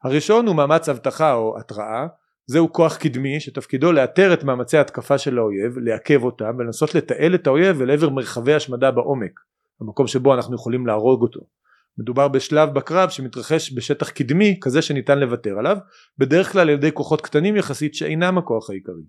הראשון 0.04 0.48
הוא 0.48 0.56
מאמץ 0.56 0.90
אבטחה 0.90 1.34
או 1.34 1.60
התראה, 1.60 2.08
זהו 2.48 2.74
כוח 2.74 2.98
קדמי 2.98 3.40
שתפקידו 3.40 3.92
לאתר 3.92 4.34
את 4.34 4.44
מאמצי 4.44 4.78
ההתקפה 4.78 5.18
של 5.18 5.38
האויב, 5.38 5.78
לעכב 5.78 6.24
אותם 6.24 6.56
ולנסות 6.58 6.96
לתעל 6.96 7.36
את 7.36 7.48
האויב 7.48 7.82
אל 7.82 7.92
עבר 7.92 8.10
מרחבי 8.10 8.54
השמדה 8.54 8.92
בעומק, 8.92 9.40
המקום 9.82 10.08
שבו 10.08 10.34
אנחנו 10.34 10.56
יכולים 10.56 10.88
להרוג 10.88 11.22
אותו. 11.22 11.40
מדובר 11.98 12.28
בשלב 12.28 12.70
בקרב 12.70 13.10
שמתרחש 13.10 13.74
בשטח 13.74 14.10
קדמי 14.10 14.58
כזה 14.62 14.82
שניתן 14.82 15.20
לוותר 15.20 15.60
עליו, 15.60 15.78
בדרך 16.18 16.52
כלל 16.52 16.62
על 16.62 16.70
ידי 16.70 16.92
כוחות 16.92 17.22
קטנים 17.22 17.56
יחסית 17.56 17.96
שאינם 17.96 18.38
הכוח 18.38 18.70
העיקרי. 18.70 19.04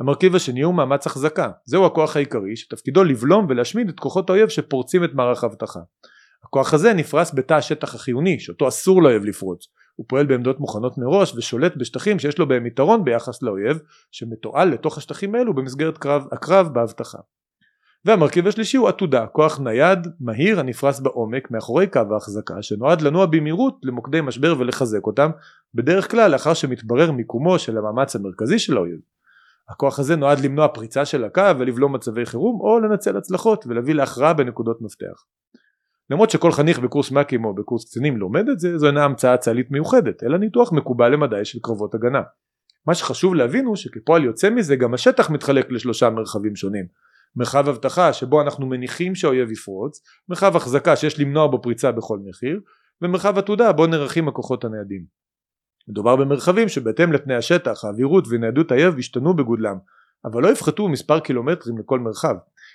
המרכיב 0.00 0.34
השני 0.34 0.62
הוא 0.62 0.74
מאמץ 0.74 1.06
החזקה, 1.06 1.50
זהו 1.64 1.86
הכוח 1.86 2.16
העיקרי 2.16 2.56
שתפקידו 2.56 3.04
לבלום 3.04 3.46
ולהשמיד 3.48 3.88
את 3.88 4.00
כוחות 4.00 4.30
האויב 4.30 4.48
שפורצים 4.48 5.04
את 5.04 5.10
מערך 5.14 5.44
האבטחה. 5.44 5.80
הכוח 6.44 6.74
הזה 6.74 6.92
נפרס 6.92 7.34
בתא 7.34 7.54
השטח 7.54 7.94
החיוני 7.94 8.40
שאותו 8.40 8.68
אסור 8.68 9.02
לאויב 9.02 9.24
לפרוץ, 9.24 9.66
הוא 9.96 10.06
פועל 10.08 10.26
בעמדות 10.26 10.60
מוכנות 10.60 10.98
מראש 10.98 11.34
ושולט 11.34 11.76
בשטחים 11.76 12.18
שיש 12.18 12.38
לו 12.38 12.48
בהם 12.48 12.66
יתרון 12.66 13.04
ביחס 13.04 13.42
לאויב 13.42 13.78
שמתועל 14.10 14.68
לתוך 14.68 14.98
השטחים 14.98 15.34
האלו 15.34 15.54
במסגרת 15.54 15.98
קרב, 15.98 16.26
הקרב 16.32 16.68
באבטחה. 16.74 17.18
והמרכיב 18.04 18.46
השלישי 18.46 18.76
הוא 18.76 18.88
עתודה, 18.88 19.26
כוח 19.26 19.60
נייד 19.60 20.08
מהיר 20.20 20.60
הנפרס 20.60 21.00
בעומק 21.00 21.50
מאחורי 21.50 21.86
קו 21.86 22.00
ההחזקה 22.12 22.62
שנועד 22.62 23.00
לנוע 23.00 23.26
במהירות 23.26 23.80
למוקדי 23.82 24.20
משבר 24.20 24.54
ולחזק 24.58 25.06
אותם 25.06 25.30
בדרך 25.74 26.10
כלל 26.10 26.30
לאחר 26.30 26.54
שמתברר 26.54 27.12
מיקומו 27.12 27.58
של 27.58 27.78
המאמץ 27.78 28.16
המרכזי 28.16 28.58
של 28.58 28.76
האויב. 28.76 28.98
הכוח 29.68 29.98
הזה 29.98 30.16
נועד 30.16 30.40
למנוע 30.40 30.68
פריצה 30.68 31.04
של 31.04 31.24
הקו 31.24 31.42
ולבלום 31.58 31.94
מצבי 31.94 32.26
חירום 32.26 32.60
או 32.60 32.80
לנצל 32.80 33.16
הצלחות 33.16 33.64
ולהביא 33.66 33.94
להכרעה 33.94 34.32
בנקודות 34.32 34.82
מפתח. 34.82 35.24
למרות 36.10 36.30
שכל 36.30 36.52
חניך 36.52 36.78
בקורס 36.78 37.10
מ"כים 37.10 37.44
או 37.44 37.54
בקורס 37.54 37.84
קצינים 37.84 38.16
לומד 38.16 38.48
את 38.48 38.60
זה, 38.60 38.78
זו 38.78 38.86
אינה 38.86 39.04
המצאה 39.04 39.36
צה"לית 39.36 39.70
מיוחדת, 39.70 40.22
אלא 40.22 40.38
ניתוח 40.38 40.72
מקובל 40.72 41.08
למדי 41.08 41.44
של 41.44 41.58
קרבות 41.62 41.94
הגנה. 41.94 42.22
מה 42.86 42.94
שחשוב 42.94 43.34
להבין 43.34 43.64
הוא 43.64 43.76
שכפועל 43.76 44.24
יוצא 44.24 44.50
מזה 44.50 44.76
גם 44.76 44.94
השטח 44.94 45.30
מתחלק 45.30 45.70
לשלושה 45.70 46.10
מרחבים 46.10 46.56
שונים. 46.56 47.03
מרחב 47.36 47.68
אבטחה 47.68 48.12
שבו 48.12 48.42
אנחנו 48.42 48.66
מניחים 48.66 49.14
שהאויב 49.14 49.50
יפרוץ, 49.50 50.00
מרחב 50.28 50.56
החזקה 50.56 50.96
שיש 50.96 51.20
למנוע 51.20 51.46
בו 51.46 51.62
פריצה 51.62 51.92
בכל 51.92 52.18
מחיר, 52.24 52.60
ומרחב 53.02 53.38
עתודה 53.38 53.72
בו 53.72 53.86
נערכים 53.86 54.28
הכוחות 54.28 54.64
הניידים. 54.64 55.04
מדובר 55.88 56.16
במרחבים 56.16 56.68
שבהתאם 56.68 57.12
לפני 57.12 57.34
השטח, 57.34 57.84
האווירות 57.84 58.24
וניידות 58.30 58.70
האויב 58.70 58.98
השתנו 58.98 59.36
בגודלם, 59.36 59.76
אבל 60.24 60.42
לא 60.42 60.48
יפחתו 60.48 60.88
מספר 60.88 61.20
קילומטרים 61.20 61.78
לכל 61.78 62.00
מרחב. 62.00 62.34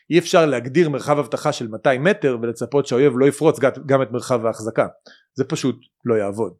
אי 0.09 0.19
אפשר 0.19 0.45
להגדיר 0.45 0.89
מרחב 0.89 1.17
אבטחה 1.19 1.51
של 1.51 1.67
200 1.67 2.03
מטר 2.03 2.37
ולצפות 2.41 2.87
שהאויב 2.87 3.13
לא 3.15 3.25
יפרוץ 3.25 3.59
גם 3.85 4.01
את 4.01 4.11
מרחב 4.11 4.45
ההחזקה. 4.45 4.87
זה 5.33 5.43
פשוט 5.43 5.75
לא 6.05 6.15
יעבוד. 6.15 6.53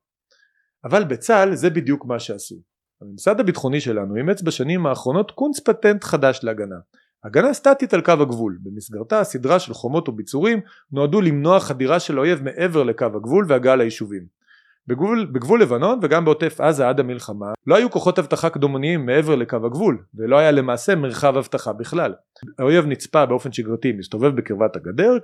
אבל 0.83 1.03
בצה"ל 1.03 1.55
זה 1.55 1.69
בדיוק 1.69 2.05
מה 2.05 2.19
שעשו. 2.19 2.55
הממסד 3.01 3.39
הביטחוני 3.39 3.81
שלנו 3.81 4.15
אימץ 4.15 4.41
בשנים 4.41 4.85
האחרונות 4.85 5.31
קונץ 5.31 5.59
פטנט 5.59 6.03
חדש 6.03 6.39
להגנה. 6.43 6.75
הגנה 7.23 7.53
סטטית 7.53 7.93
על 7.93 8.01
קו 8.01 8.11
הגבול, 8.11 8.57
במסגרתה 8.63 9.19
סדרה 9.19 9.59
של 9.59 9.73
חומות 9.73 10.09
וביצורים 10.09 10.59
נועדו 10.91 11.21
למנוע 11.21 11.59
חדירה 11.59 11.99
של 11.99 12.17
האויב 12.17 12.43
מעבר 12.43 12.83
לקו 12.83 13.05
הגבול 13.05 13.45
והגעה 13.47 13.75
ליישובים. 13.75 14.39
בגבול, 14.87 15.25
בגבול 15.25 15.61
לבנון 15.61 15.99
וגם 16.01 16.25
בעוטף 16.25 16.61
עזה 16.61 16.89
עד 16.89 16.99
המלחמה 16.99 17.45
לא 17.67 17.75
היו 17.75 17.91
כוחות 17.91 18.19
אבטחה 18.19 18.49
קדומניים 18.49 19.05
מעבר 19.05 19.35
לקו 19.35 19.57
הגבול 19.65 20.03
ולא 20.15 20.37
היה 20.37 20.51
למעשה 20.51 20.95
מרחב 20.95 21.37
אבטחה 21.37 21.73
בכלל. 21.73 22.13
האויב 22.59 22.85
נצפה 22.85 23.25
באופן 23.25 23.51
שגרתי 23.51 23.91
מסתובב 23.91 24.35
בקרבת 24.35 24.75
הגדר 24.75 25.17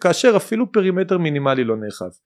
כאשר 0.00 0.36
אפילו 0.36 0.72
פרימטר 0.72 1.18
מינימלי 1.18 1.64
לא 1.64 1.76
נאכף. 1.76 2.18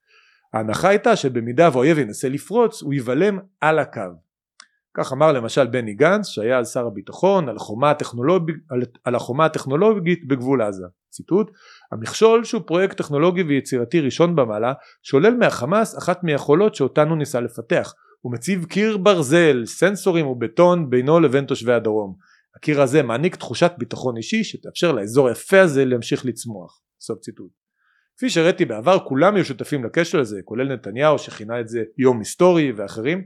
ההנחה 0.55 0.89
הייתה 0.89 1.17
שבמידה 1.17 1.69
והאויב 1.73 1.99
ינסה 1.99 2.29
לפרוץ 2.29 2.83
הוא 2.83 2.95
יבלם 2.95 3.39
על 3.61 3.79
הקו. 3.79 4.26
כך 4.97 5.13
אמר 5.13 5.33
למשל 5.33 5.67
בני 5.67 5.95
גנץ 5.95 6.27
שהיה 6.27 6.59
אז 6.59 6.73
שר 6.73 6.87
הביטחון 6.87 7.49
על 7.49 7.57
החומה, 7.57 7.91
הטכנולוג... 7.91 8.51
על... 8.71 8.83
על 9.05 9.15
החומה 9.15 9.45
הטכנולוגית 9.45 10.29
בגבול 10.29 10.63
עזה. 10.63 10.87
ציטוט 11.11 11.51
המכשול 11.93 12.45
שהוא 12.45 12.63
פרויקט 12.67 12.97
טכנולוגי 12.97 13.43
ויצירתי 13.43 14.01
ראשון 14.01 14.37
במעלה 14.37 14.73
שולל 15.03 15.37
מהחמאס 15.37 15.99
אחת 15.99 16.25
מהיכולות 16.25 16.75
שאותן 16.75 17.09
הוא 17.09 17.19
ניסה 17.19 17.41
לפתח 17.41 17.93
הוא 18.21 18.33
מציב 18.33 18.65
קיר 18.65 18.97
ברזל, 18.97 19.63
סנסורים 19.67 20.27
ובטון 20.27 20.91
בינו 20.91 21.21
לבין 21.21 21.45
תושבי 21.45 21.73
הדרום. 21.73 22.15
הקיר 22.57 22.83
הזה 22.83 23.03
מעניק 23.03 23.37
תחושת 23.37 23.73
ביטחון 23.79 24.17
אישי 24.17 24.45
שתאפשר 24.45 24.93
לאזור 24.93 25.29
היפה 25.29 25.61
הזה 25.61 25.85
להמשיך 25.85 26.27
לצמוח. 26.27 26.81
סוף 27.01 27.19
ציטוט. 27.19 27.51
כפי 28.17 28.31
שהראיתי 28.31 28.65
בעבר 28.65 28.99
כולם 28.99 29.35
היו 29.35 29.45
שותפים 29.45 29.85
לקשר 29.85 30.21
הזה 30.21 30.41
כולל 30.45 30.73
נתניהו 30.73 31.19
שכינה 31.19 31.61
את 31.61 31.69
זה 31.69 31.83
יום 31.99 32.19
היסטורי 32.19 32.73
ואחרים 32.73 33.25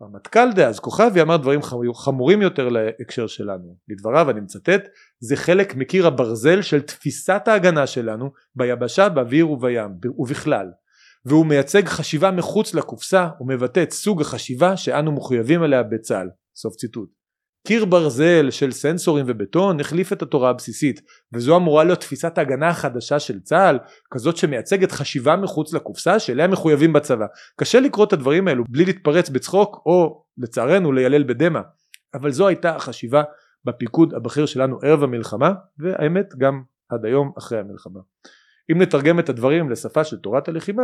הרמטכ"ל 0.00 0.52
דאז 0.52 0.80
כוכבי 0.80 1.22
אמר 1.22 1.36
דברים 1.36 1.60
חמורים 1.94 2.42
יותר 2.42 2.68
להקשר 2.68 3.26
שלנו. 3.26 3.76
לדבריו 3.88 4.30
אני 4.30 4.40
מצטט 4.40 4.82
זה 5.20 5.36
חלק 5.36 5.74
מקיר 5.74 6.06
הברזל 6.06 6.62
של 6.62 6.80
תפיסת 6.82 7.42
ההגנה 7.46 7.86
שלנו 7.86 8.30
ביבשה 8.54 9.08
באוויר 9.08 9.50
ובים 9.50 9.90
ובכלל. 10.18 10.66
והוא 11.26 11.46
מייצג 11.46 11.86
חשיבה 11.86 12.30
מחוץ 12.30 12.74
לקופסה 12.74 13.28
ומבטא 13.40 13.82
את 13.82 13.92
סוג 13.92 14.20
החשיבה 14.20 14.76
שאנו 14.76 15.12
מחויבים 15.12 15.64
אליה 15.64 15.82
בצה"ל. 15.82 16.28
סוף 16.56 16.74
ציטוט 16.76 17.23
קיר 17.66 17.84
ברזל 17.84 18.50
של 18.50 18.72
סנסורים 18.72 19.24
ובטון 19.28 19.80
החליף 19.80 20.12
את 20.12 20.22
התורה 20.22 20.50
הבסיסית 20.50 21.00
וזו 21.32 21.56
אמורה 21.56 21.84
להיות 21.84 22.00
תפיסת 22.00 22.38
ההגנה 22.38 22.68
החדשה 22.68 23.20
של 23.20 23.40
צה"ל 23.40 23.78
כזאת 24.10 24.36
שמייצגת 24.36 24.92
חשיבה 24.92 25.36
מחוץ 25.36 25.74
לקופסה 25.74 26.18
שאליה 26.18 26.48
מחויבים 26.48 26.92
בצבא. 26.92 27.26
קשה 27.56 27.80
לקרוא 27.80 28.06
את 28.06 28.12
הדברים 28.12 28.48
האלו 28.48 28.64
בלי 28.68 28.84
להתפרץ 28.84 29.28
בצחוק 29.28 29.82
או 29.86 30.24
לצערנו 30.38 30.92
לילל 30.92 31.22
בדמע. 31.22 31.60
אבל 32.14 32.30
זו 32.30 32.48
הייתה 32.48 32.76
החשיבה 32.76 33.22
בפיקוד 33.64 34.14
הבכיר 34.14 34.46
שלנו 34.46 34.78
ערב 34.82 35.02
המלחמה 35.02 35.52
והאמת 35.78 36.34
גם 36.38 36.62
עד 36.88 37.04
היום 37.04 37.32
אחרי 37.38 37.58
המלחמה. 37.58 38.00
אם 38.72 38.82
נתרגם 38.82 39.18
את 39.18 39.28
הדברים 39.28 39.70
לשפה 39.70 40.04
של 40.04 40.16
תורת 40.16 40.48
הלחימה 40.48 40.82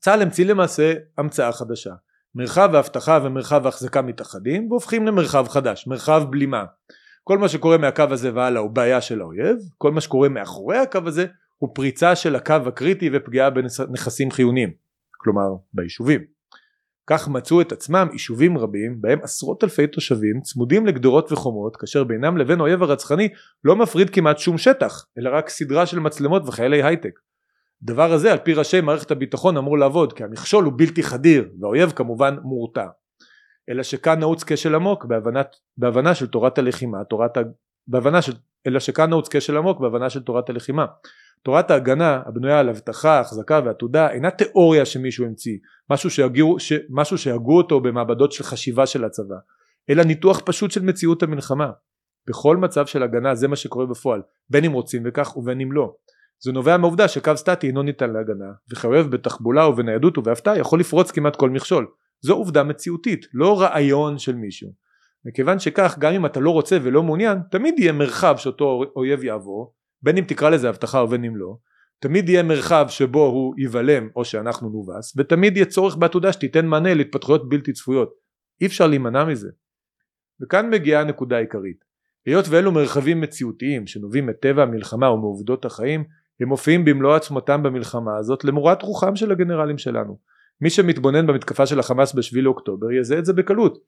צה"ל 0.00 0.22
המציא 0.22 0.46
למעשה 0.46 0.94
המצאה 1.18 1.52
חדשה 1.52 1.90
מרחב 2.34 2.74
האבטחה 2.74 3.18
ומרחב 3.22 3.66
ההחזקה 3.66 4.02
מתאחדים 4.02 4.70
והופכים 4.70 5.06
למרחב 5.06 5.46
חדש, 5.48 5.86
מרחב 5.86 6.22
בלימה. 6.30 6.64
כל 7.24 7.38
מה 7.38 7.48
שקורה 7.48 7.78
מהקו 7.78 8.04
הזה 8.10 8.34
והלאה 8.34 8.62
הוא 8.62 8.70
בעיה 8.70 9.00
של 9.00 9.20
האויב, 9.20 9.56
כל 9.78 9.92
מה 9.92 10.00
שקורה 10.00 10.28
מאחורי 10.28 10.78
הקו 10.78 11.00
הזה 11.06 11.26
הוא 11.58 11.70
פריצה 11.74 12.16
של 12.16 12.36
הקו 12.36 12.54
הקריטי 12.66 13.10
ופגיעה 13.12 13.50
בנכסים 13.50 14.30
חיוניים, 14.30 14.70
כלומר 15.10 15.48
ביישובים. 15.72 16.20
כך 17.06 17.28
מצאו 17.28 17.60
את 17.60 17.72
עצמם 17.72 18.08
יישובים 18.12 18.58
רבים 18.58 19.00
בהם 19.00 19.18
עשרות 19.22 19.64
אלפי 19.64 19.86
תושבים 19.86 20.40
צמודים 20.40 20.86
לגדרות 20.86 21.32
וחומות 21.32 21.76
כאשר 21.76 22.04
בינם 22.04 22.36
לבין 22.36 22.60
האויב 22.60 22.82
הרצחני 22.82 23.28
לא 23.64 23.76
מפריד 23.76 24.10
כמעט 24.10 24.38
שום 24.38 24.58
שטח 24.58 25.06
אלא 25.18 25.30
רק 25.32 25.48
סדרה 25.48 25.86
של 25.86 26.00
מצלמות 26.00 26.42
וחיילי 26.46 26.82
הייטק. 26.82 27.18
דבר 27.82 28.12
הזה 28.12 28.32
על 28.32 28.38
פי 28.38 28.54
ראשי 28.54 28.80
מערכת 28.80 29.10
הביטחון 29.10 29.56
אמור 29.56 29.78
לעבוד 29.78 30.12
כי 30.12 30.24
המכשול 30.24 30.64
הוא 30.64 30.72
בלתי 30.76 31.02
חדיר 31.02 31.48
והאויב 31.60 31.90
כמובן 31.90 32.36
מורתע. 32.42 32.86
אלא 33.70 33.82
שכאן 33.82 34.18
נעוץ 34.18 34.44
כשל 34.46 34.74
עמוק 34.74 35.04
בהבנת, 35.04 35.56
בהבנה 35.76 36.14
של 36.14 36.26
תורת 36.26 36.58
הלחימה, 36.58 37.04
תורת. 37.04 37.38
בהבנה 37.88 38.22
של... 38.22 38.32
אלא 38.66 38.80
שכאן 38.80 39.10
נעוץ 39.10 39.28
כשל 39.30 39.56
עמוק 39.56 39.80
בהבנה 39.80 40.10
של 40.10 40.22
תורת 40.22 40.50
הלחימה. 40.50 40.86
תורת 41.42 41.70
ההגנה 41.70 42.22
הבנויה 42.26 42.60
על 42.60 42.68
אבטחה, 42.68 43.20
החזקה 43.20 43.60
ועתודה 43.64 44.10
אינה 44.10 44.30
תיאוריה 44.30 44.84
שמישהו 44.84 45.26
המציא, 45.26 45.58
משהו 45.90 46.10
שהגו, 46.10 46.60
ש... 46.60 46.72
משהו 46.90 47.18
שהגו 47.18 47.56
אותו 47.56 47.80
במעבדות 47.80 48.32
של 48.32 48.44
חשיבה 48.44 48.86
של 48.86 49.04
הצבא, 49.04 49.36
אלא 49.90 50.04
ניתוח 50.04 50.40
פשוט 50.44 50.70
של 50.70 50.82
מציאות 50.82 51.22
המלחמה. 51.22 51.70
בכל 52.28 52.56
מצב 52.56 52.86
של 52.86 53.02
הגנה 53.02 53.34
זה 53.34 53.48
מה 53.48 53.56
שקורה 53.56 53.86
בפועל, 53.86 54.22
בין 54.50 54.64
אם 54.64 54.72
רוצים 54.72 55.02
בכך 55.02 55.36
ובין 55.36 55.60
אם 55.60 55.72
לא. 55.72 55.94
זה 56.42 56.52
נובע 56.52 56.76
מהעובדה 56.76 57.08
שקו 57.08 57.36
סטטי 57.36 57.66
אינו 57.66 57.82
ניתן 57.82 58.10
להגנה 58.10 58.52
וכאוהב 58.70 59.06
בתחבולה 59.06 59.68
ובניידות 59.68 60.18
ובהפתעה 60.18 60.58
יכול 60.58 60.80
לפרוץ 60.80 61.10
כמעט 61.10 61.36
כל 61.36 61.50
מכשול. 61.50 61.86
זו 62.20 62.34
עובדה 62.34 62.64
מציאותית 62.64 63.26
לא 63.34 63.60
רעיון 63.60 64.18
של 64.18 64.34
מישהו. 64.34 64.72
מכיוון 65.24 65.58
שכך 65.58 65.96
גם 65.98 66.12
אם 66.12 66.26
אתה 66.26 66.40
לא 66.40 66.50
רוצה 66.50 66.78
ולא 66.82 67.02
מעוניין 67.02 67.38
תמיד 67.50 67.78
יהיה 67.78 67.92
מרחב 67.92 68.34
שאותו 68.38 68.82
אויב 68.96 69.24
יעבור 69.24 69.74
בין 70.02 70.16
אם 70.16 70.24
תקרא 70.24 70.50
לזה 70.50 70.68
הבטחה 70.68 71.02
ובין 71.02 71.24
אם 71.24 71.36
לא. 71.36 71.56
תמיד 71.98 72.28
יהיה 72.28 72.42
מרחב 72.42 72.86
שבו 72.88 73.26
הוא 73.26 73.54
ייבלם 73.58 74.08
או 74.16 74.24
שאנחנו 74.24 74.68
נובס 74.70 75.14
ותמיד 75.16 75.56
יהיה 75.56 75.66
צורך 75.66 75.96
בעתודה 75.96 76.32
שתיתן 76.32 76.66
מענה 76.66 76.94
להתפתחויות 76.94 77.48
בלתי 77.48 77.72
צפויות. 77.72 78.10
אי 78.60 78.66
אפשר 78.66 78.86
להימנע 78.86 79.24
מזה. 79.24 79.48
וכאן 80.42 80.70
מגיעה 80.70 81.00
הנקודה 81.00 81.36
העיקרית. 81.36 81.84
היות 82.26 82.44
ואלו 82.48 82.72
מרחבים 82.72 83.20
מציאותיים 83.20 83.86
שנובעים 83.86 84.26
מטבע 84.26 84.62
המלחמה 84.62 85.10
ומעובדות 85.10 85.64
החיים 85.64 86.04
הם 86.40 86.48
מופיעים 86.48 86.84
במלוא 86.84 87.14
עצמתם 87.14 87.62
במלחמה 87.62 88.16
הזאת 88.18 88.44
למורת 88.44 88.82
רוחם 88.82 89.16
של 89.16 89.32
הגנרלים 89.32 89.78
שלנו. 89.78 90.18
מי 90.60 90.70
שמתבונן 90.70 91.26
במתקפה 91.26 91.66
של 91.66 91.78
החמאס 91.78 92.14
בשביל 92.14 92.44
לאוקטובר 92.44 92.92
יזהה 92.92 93.18
את 93.18 93.24
זה 93.24 93.32
בקלות. 93.32 93.78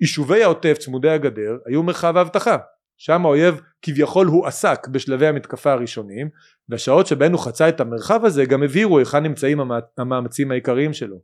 יישובי 0.00 0.42
העוטף 0.42 0.76
צמודי 0.78 1.10
הגדר 1.10 1.56
היו 1.66 1.82
מרחב 1.82 2.16
האבטחה. 2.16 2.56
שם 2.98 3.26
האויב 3.26 3.60
כביכול 3.82 4.26
הוא 4.26 4.46
עסק 4.46 4.88
בשלבי 4.88 5.26
המתקפה 5.26 5.72
הראשונים 5.72 6.28
והשעות 6.68 7.06
שבהן 7.06 7.32
הוא 7.32 7.40
חצה 7.40 7.68
את 7.68 7.80
המרחב 7.80 8.24
הזה 8.24 8.44
גם 8.44 8.62
הבהירו 8.62 8.98
היכן 8.98 9.22
נמצאים 9.22 9.60
המאמצים 9.98 10.50
העיקריים 10.50 10.92
שלו. 10.92 11.16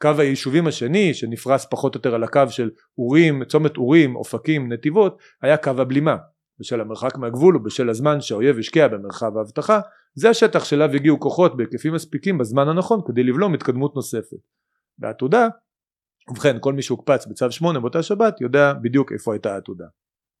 קו 0.00 0.10
היישובים 0.18 0.66
השני 0.66 1.14
שנפרס 1.14 1.66
פחות 1.70 1.94
או 1.94 1.98
יותר 1.98 2.14
על 2.14 2.24
הקו 2.24 2.42
של 2.48 2.70
אורים, 2.98 3.44
צומת 3.44 3.76
אורים, 3.76 4.16
אופקים, 4.16 4.72
נתיבות 4.72 5.18
היה 5.42 5.56
קו 5.56 5.70
הבלימה. 5.70 6.16
בשל 6.60 6.80
המרחק 6.80 7.16
מהגבול 7.16 7.56
ובשל 7.56 7.90
הזמן 7.90 8.20
שהאויב 8.20 8.58
השקיע 8.58 8.88
במרחב 8.88 9.36
האבטחה, 9.36 9.80
זה 10.14 10.30
השטח 10.30 10.64
שאליו 10.64 10.90
הגיעו 10.94 11.20
כוחות 11.20 11.56
בהיקפים 11.56 11.94
מספיקים 11.94 12.38
בזמן 12.38 12.68
הנכון 12.68 13.00
כדי 13.06 13.22
לבלום 13.22 13.54
התקדמות 13.54 13.94
נוספת. 13.96 14.36
והעתודה, 14.98 15.48
ובכן 16.30 16.56
כל 16.60 16.72
מי 16.72 16.82
שהוקפץ 16.82 17.26
בצו 17.26 17.50
8 17.50 17.80
באותה 17.80 18.02
שבת 18.02 18.40
יודע 18.40 18.72
בדיוק 18.72 19.12
איפה 19.12 19.32
הייתה 19.32 19.54
העתודה, 19.54 19.84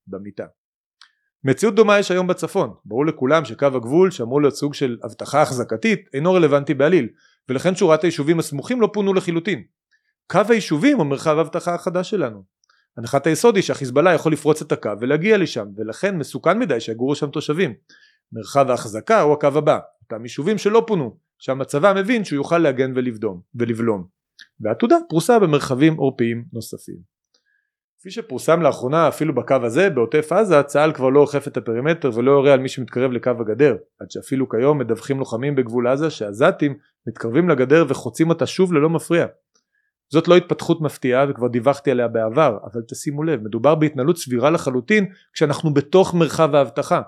במיטה. 0.06 0.46
מציאות 1.44 1.74
דומה 1.74 1.98
יש 1.98 2.10
היום 2.10 2.26
בצפון, 2.26 2.74
ברור 2.84 3.06
לכולם 3.06 3.44
שקו 3.44 3.66
הגבול 3.66 4.10
שאמור 4.10 4.40
להיות 4.40 4.54
סוג 4.54 4.74
של 4.74 4.98
אבטחה 5.04 5.42
החזקתית 5.42 6.08
אינו 6.14 6.32
רלוונטי 6.32 6.74
בעליל, 6.74 7.08
ולכן 7.48 7.74
שורת 7.74 8.02
היישובים 8.04 8.38
הסמוכים 8.38 8.80
לא 8.80 8.90
פונו 8.92 9.14
לחילוטין. 9.14 9.62
קו 10.26 10.40
היישובים 10.48 10.98
הוא 10.98 11.06
מרחב 11.06 11.38
האבטחה 11.38 11.74
החדש 11.74 12.10
שלנו. 12.10 12.51
הנחת 12.96 13.26
היסוד 13.26 13.56
היא 13.56 13.62
שהחיזבאללה 13.62 14.14
יכול 14.14 14.32
לפרוץ 14.32 14.62
את 14.62 14.72
הקו 14.72 14.90
ולהגיע 15.00 15.38
לשם, 15.38 15.66
ולכן 15.76 16.16
מסוכן 16.16 16.58
מדי 16.58 16.80
שיגורו 16.80 17.14
שם 17.14 17.30
תושבים. 17.30 17.74
מרחב 18.32 18.70
ההחזקה 18.70 19.20
הוא 19.20 19.32
הקו 19.32 19.46
הבא, 19.46 19.78
אותם 20.02 20.22
יישובים 20.22 20.58
שלא 20.58 20.84
פונו, 20.86 21.16
שם 21.38 21.60
הצבא 21.60 21.92
מבין 21.96 22.24
שהוא 22.24 22.36
יוכל 22.36 22.58
להגן 22.58 22.92
ולבדום, 22.94 23.40
ולבלום. 23.54 24.06
והעתודה 24.60 24.96
פרוסה 25.08 25.38
במרחבים 25.38 25.96
עורפיים 25.96 26.44
נוספים. 26.52 27.12
כפי 27.98 28.10
שפורסם 28.10 28.62
לאחרונה 28.62 29.08
אפילו 29.08 29.34
בקו 29.34 29.56
הזה 29.62 29.90
בעוטף 29.90 30.32
עזה 30.32 30.62
צה"ל 30.62 30.92
כבר 30.92 31.08
לא 31.08 31.20
אוכף 31.20 31.48
את 31.48 31.56
הפרימטר 31.56 32.10
ולא 32.14 32.30
יורה 32.30 32.52
על 32.52 32.60
מי 32.60 32.68
שמתקרב 32.68 33.12
לקו 33.12 33.30
הגדר 33.30 33.76
עד 34.00 34.10
שאפילו 34.10 34.48
כיום 34.48 34.78
מדווחים 34.78 35.18
לוחמים 35.18 35.54
בגבול 35.54 35.86
עזה 35.86 36.10
שעזתים 36.10 36.76
מתקרבים 37.06 37.48
לגדר 37.48 37.84
וחוצים 37.88 38.28
אותה 38.28 38.46
שוב 38.46 38.72
ללא 38.72 38.90
מפריע. 38.90 39.26
זאת 40.12 40.28
לא 40.28 40.36
התפתחות 40.36 40.80
מפתיעה 40.80 41.26
וכבר 41.28 41.48
דיווחתי 41.48 41.90
עליה 41.90 42.08
בעבר 42.08 42.58
אבל 42.64 42.80
תשימו 42.88 43.22
לב 43.22 43.42
מדובר 43.42 43.74
בהתנהלות 43.74 44.18
סבירה 44.18 44.50
לחלוטין 44.50 45.06
כשאנחנו 45.32 45.74
בתוך 45.74 46.14
מרחב 46.14 46.54
האבטחה. 46.54 47.00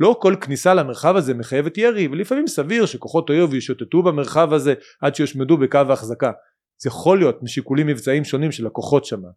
לא 0.00 0.16
כל 0.20 0.34
כניסה 0.40 0.74
למרחב 0.74 1.16
הזה 1.16 1.34
מחייבת 1.34 1.78
ירי 1.78 2.08
ולפעמים 2.08 2.46
סביר 2.46 2.86
שכוחות 2.86 3.30
אויב 3.30 3.54
ישוטטו 3.54 4.02
במרחב 4.02 4.52
הזה 4.52 4.74
עד 5.00 5.14
שיושמדו 5.14 5.56
בקו 5.56 5.78
ההחזקה. 5.78 6.30
זה 6.82 6.88
יכול 6.88 7.18
להיות 7.18 7.42
משיקולים 7.42 7.86
מבצעיים 7.86 8.24
שונים 8.24 8.52
של 8.52 8.66
הכוחות 8.66 9.04
שמה. 9.04 9.28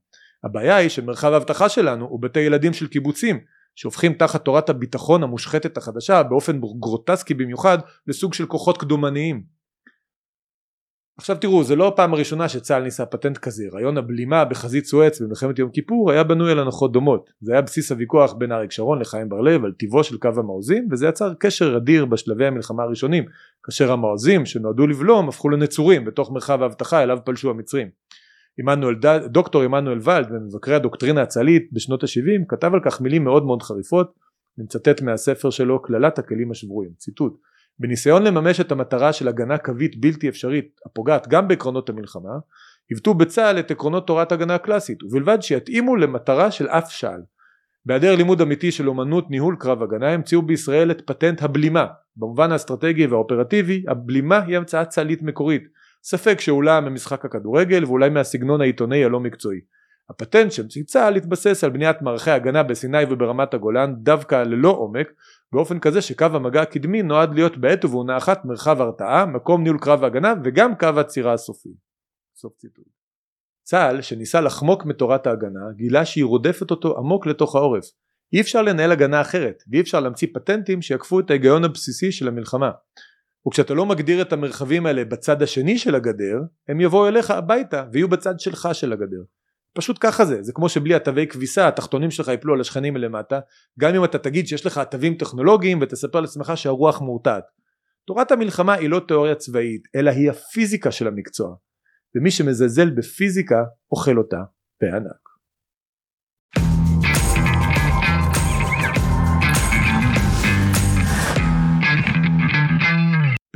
הבעיה 0.43 0.75
היא 0.75 0.89
שמרחב 0.89 1.33
האבטחה 1.33 1.69
שלנו 1.69 2.05
הוא 2.05 2.21
בתי 2.21 2.39
ילדים 2.39 2.73
של 2.73 2.87
קיבוצים 2.87 3.39
שהופכים 3.75 4.13
תחת 4.13 4.45
תורת 4.45 4.69
הביטחון 4.69 5.23
המושחתת 5.23 5.77
החדשה 5.77 6.23
באופן 6.23 6.59
גרוטסקי 6.79 7.33
במיוחד 7.33 7.77
לסוג 8.07 8.33
של 8.33 8.45
כוחות 8.45 8.77
קדומניים. 8.77 9.56
עכשיו 11.19 11.37
תראו 11.37 11.63
זה 11.63 11.75
לא 11.75 11.87
הפעם 11.87 12.13
הראשונה 12.13 12.49
שצה"ל 12.49 12.83
ניסה 12.83 13.05
פטנט 13.05 13.37
כזה. 13.37 13.63
רעיון 13.73 13.97
הבלימה 13.97 14.45
בחזית 14.45 14.85
סואץ 14.85 15.21
במלחמת 15.21 15.59
יום 15.59 15.69
כיפור 15.69 16.11
היה 16.11 16.23
בנוי 16.23 16.51
על 16.51 16.59
הנחות 16.59 16.91
דומות. 16.91 17.29
זה 17.41 17.53
היה 17.53 17.61
בסיס 17.61 17.91
הוויכוח 17.91 18.33
בין 18.33 18.51
אריק 18.51 18.71
שרון 18.71 18.99
לחיים 18.99 19.29
בר 19.29 19.41
לב 19.41 19.65
על 19.65 19.71
טיבו 19.71 20.03
של 20.03 20.17
קו 20.17 20.29
המעוזים 20.37 20.87
וזה 20.91 21.07
יצר 21.07 21.33
קשר 21.33 21.77
אדיר 21.77 22.05
בשלבי 22.05 22.45
המלחמה 22.45 22.83
הראשונים 22.83 23.23
כאשר 23.63 23.91
המעוזים 23.91 24.45
שנועדו 24.45 24.87
לבלום 24.87 25.29
הפכו 25.29 25.49
לנצורים 25.49 26.05
בתוך 26.05 26.31
מרחב 26.31 26.61
האבטחה 26.61 27.03
אליו 27.03 27.19
פלשו 27.25 27.49
המצרים. 27.49 27.87
עמנואל, 28.59 28.95
דוקטור 29.25 29.61
עמנואל 29.61 29.99
ולד 30.01 30.29
במבקרי 30.29 30.75
הדוקטרינה 30.75 31.21
הצה"לית 31.21 31.69
בשנות 31.73 32.03
ה-70 32.03 32.45
כתב 32.47 32.73
על 32.73 32.79
כך 32.85 33.01
מילים 33.01 33.23
מאוד 33.23 33.45
מאוד 33.45 33.63
חריפות. 33.63 34.13
אני 34.57 34.63
מצטט 34.63 35.01
מהספר 35.01 35.49
שלו 35.49 35.81
קללת 35.81 36.19
הכלים 36.19 36.51
השבורים 36.51 36.89
ציטוט 36.97 37.37
בניסיון 37.79 38.23
לממש 38.23 38.59
את 38.59 38.71
המטרה 38.71 39.13
של 39.13 39.27
הגנה 39.27 39.57
קווית 39.57 40.01
בלתי 40.01 40.29
אפשרית 40.29 40.79
הפוגעת 40.85 41.27
גם 41.27 41.47
בעקרונות 41.47 41.89
המלחמה 41.89 42.37
היוותו 42.89 43.13
בצה"ל 43.13 43.59
את 43.59 43.71
עקרונות 43.71 44.07
תורת 44.07 44.31
הגנה 44.31 44.55
הקלאסית 44.55 45.03
ובלבד 45.03 45.41
שיתאימו 45.41 45.95
למטרה 45.95 46.51
של 46.51 46.67
אף 46.67 46.91
שעל. 46.91 47.21
בהיעדר 47.85 48.15
לימוד 48.15 48.41
אמיתי 48.41 48.71
של 48.71 48.89
אומנות 48.89 49.29
ניהול 49.29 49.55
קרב 49.59 49.83
הגנה 49.83 50.09
המציאו 50.09 50.41
בישראל 50.41 50.91
את 50.91 51.01
פטנט 51.05 51.43
הבלימה. 51.43 51.85
במובן 52.17 52.51
האסטרטגי 52.51 53.05
והאופרטיבי 53.05 53.83
הבלימה 53.87 54.43
היא 54.43 54.57
המצאה 54.57 54.85
צה"לית 54.85 55.21
מקורית. 55.21 55.63
ספק 56.03 56.39
שאולי 56.39 56.81
ממשחק 56.81 57.25
הכדורגל 57.25 57.85
ואולי 57.85 58.09
מהסגנון 58.09 58.61
העיתונאי 58.61 59.03
הלא 59.03 59.19
מקצועי. 59.19 59.59
הפטנט 60.09 60.51
שהמציא 60.51 60.83
צה"ל 60.83 61.15
התבסס 61.15 61.63
על 61.63 61.69
בניית 61.69 62.01
מערכי 62.01 62.31
הגנה 62.31 62.63
בסיני 62.63 63.03
וברמת 63.09 63.53
הגולן 63.53 63.93
דווקא 63.95 64.43
ללא 64.43 64.69
עומק 64.69 65.07
באופן 65.51 65.79
כזה 65.79 66.01
שקו 66.01 66.25
המגע 66.25 66.61
הקדמי 66.61 67.01
נועד 67.01 67.33
להיות 67.33 67.57
בעת 67.57 67.85
ובעונה 67.85 68.17
אחת 68.17 68.45
מרחב 68.45 68.81
הרתעה, 68.81 69.25
מקום 69.25 69.63
ניהול 69.63 69.79
קרב 69.79 70.03
ההגנה 70.03 70.33
וגם 70.43 70.75
קו 70.75 70.87
העצירה 70.97 71.33
הסופי. 71.33 71.73
סוף 72.35 72.53
ציטוט. 72.57 72.87
צה"ל 73.63 74.01
שניסה 74.01 74.41
לחמוק 74.41 74.85
מתורת 74.85 75.27
ההגנה 75.27 75.71
גילה 75.75 76.05
שהיא 76.05 76.25
רודפת 76.25 76.71
אותו 76.71 76.97
עמוק 76.97 77.25
לתוך 77.25 77.55
העורף. 77.55 77.85
אי 78.33 78.41
אפשר 78.41 78.61
לנהל 78.61 78.91
הגנה 78.91 79.21
אחרת 79.21 79.63
ואי 79.71 79.81
אפשר 79.81 79.99
להמציא 79.99 80.27
פטנטים 80.33 80.81
שיעקפו 80.81 81.19
את 81.19 81.29
ההיגיון 81.29 81.63
הבסיסי 81.63 82.11
של 82.11 82.27
המלחמה. 82.27 82.71
וכשאתה 83.47 83.73
לא 83.73 83.85
מגדיר 83.85 84.21
את 84.21 84.33
המרחבים 84.33 84.85
האלה 84.85 85.05
בצד 85.05 85.41
השני 85.41 85.77
של 85.77 85.95
הגדר 85.95 86.41
הם 86.67 86.81
יבואו 86.81 87.07
אליך 87.07 87.31
הביתה 87.31 87.85
ויהיו 87.93 88.09
בצד 88.09 88.39
שלך 88.39 88.69
של 88.73 88.93
הגדר 88.93 89.21
פשוט 89.73 89.97
ככה 89.99 90.25
זה 90.25 90.43
זה 90.43 90.51
כמו 90.53 90.69
שבלי 90.69 90.95
התווי 90.95 91.27
כביסה 91.27 91.67
התחתונים 91.67 92.11
שלך 92.11 92.27
יפלו 92.27 92.53
על 92.53 92.61
השכנים 92.61 92.93
מלמטה 92.93 93.39
גם 93.79 93.95
אם 93.95 94.03
אתה 94.03 94.17
תגיד 94.17 94.47
שיש 94.47 94.65
לך 94.65 94.81
תווים 94.91 95.15
טכנולוגיים 95.15 95.79
ותספר 95.81 96.21
לעצמך 96.21 96.51
שהרוח 96.55 97.01
מורתעת 97.01 97.43
תורת 98.07 98.31
המלחמה 98.31 98.73
היא 98.73 98.89
לא 98.89 99.01
תיאוריה 99.07 99.35
צבאית 99.35 99.81
אלא 99.95 100.11
היא 100.11 100.29
הפיזיקה 100.29 100.91
של 100.91 101.07
המקצוע 101.07 101.55
ומי 102.15 102.31
שמזלזל 102.31 102.89
בפיזיקה 102.89 103.63
אוכל 103.91 104.17
אותה 104.17 104.39
בענק 104.81 105.26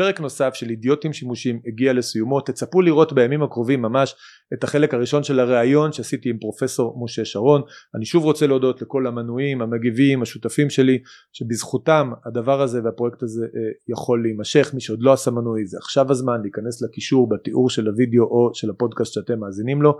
פרק 0.01 0.19
נוסף 0.19 0.53
של 0.53 0.69
אידיוטים 0.69 1.13
שימושים 1.13 1.59
הגיע 1.67 1.93
לסיומו. 1.93 2.41
תצפו 2.41 2.81
לראות 2.81 3.13
בימים 3.13 3.43
הקרובים 3.43 3.81
ממש 3.81 4.15
את 4.53 4.63
החלק 4.63 4.93
הראשון 4.93 5.23
של 5.23 5.39
הראיון 5.39 5.91
שעשיתי 5.91 6.29
עם 6.29 6.37
פרופסור 6.37 7.03
משה 7.03 7.25
שרון. 7.25 7.61
אני 7.95 8.05
שוב 8.05 8.23
רוצה 8.23 8.47
להודות 8.47 8.81
לכל 8.81 9.07
המנויים 9.07 9.61
המגיבים 9.61 10.21
השותפים 10.21 10.69
שלי 10.69 10.99
שבזכותם 11.33 12.11
הדבר 12.25 12.61
הזה 12.61 12.83
והפרויקט 12.83 13.23
הזה 13.23 13.45
אה, 13.45 13.49
יכול 13.87 14.21
להימשך. 14.23 14.71
מי 14.73 14.81
שעוד 14.81 14.99
לא 15.01 15.13
עשה 15.13 15.31
מנוי 15.31 15.65
זה 15.65 15.77
עכשיו 15.77 16.11
הזמן 16.11 16.41
להיכנס 16.41 16.81
לקישור 16.81 17.29
בתיאור 17.29 17.69
של 17.69 17.87
הוידאו 17.87 18.23
או 18.23 18.49
של 18.53 18.69
הפודקאסט 18.69 19.13
שאתם 19.13 19.39
מאזינים 19.39 19.81
לו. 19.81 19.97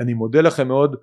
אני 0.00 0.14
מודה 0.14 0.40
לכם 0.40 0.68
מאוד. 0.68 0.96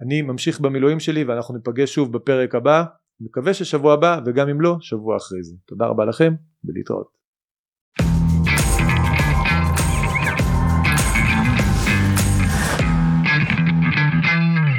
אני 0.00 0.22
ממשיך 0.22 0.60
במילואים 0.60 1.00
שלי 1.00 1.24
ואנחנו 1.24 1.54
ניפגש 1.54 1.94
שוב 1.94 2.12
בפרק 2.12 2.54
הבא. 2.54 2.84
מקווה 3.20 3.54
ששבוע 3.54 3.92
הבא 3.92 4.20
וגם 4.26 4.48
אם 4.48 4.60
לא 4.60 4.76
שבוע 4.80 5.16
אחרי 5.16 5.42
זה. 5.42 5.56
תודה 5.66 5.86
רבה 5.86 6.04
לכם 6.04 6.34
ולהתראות 6.64 7.19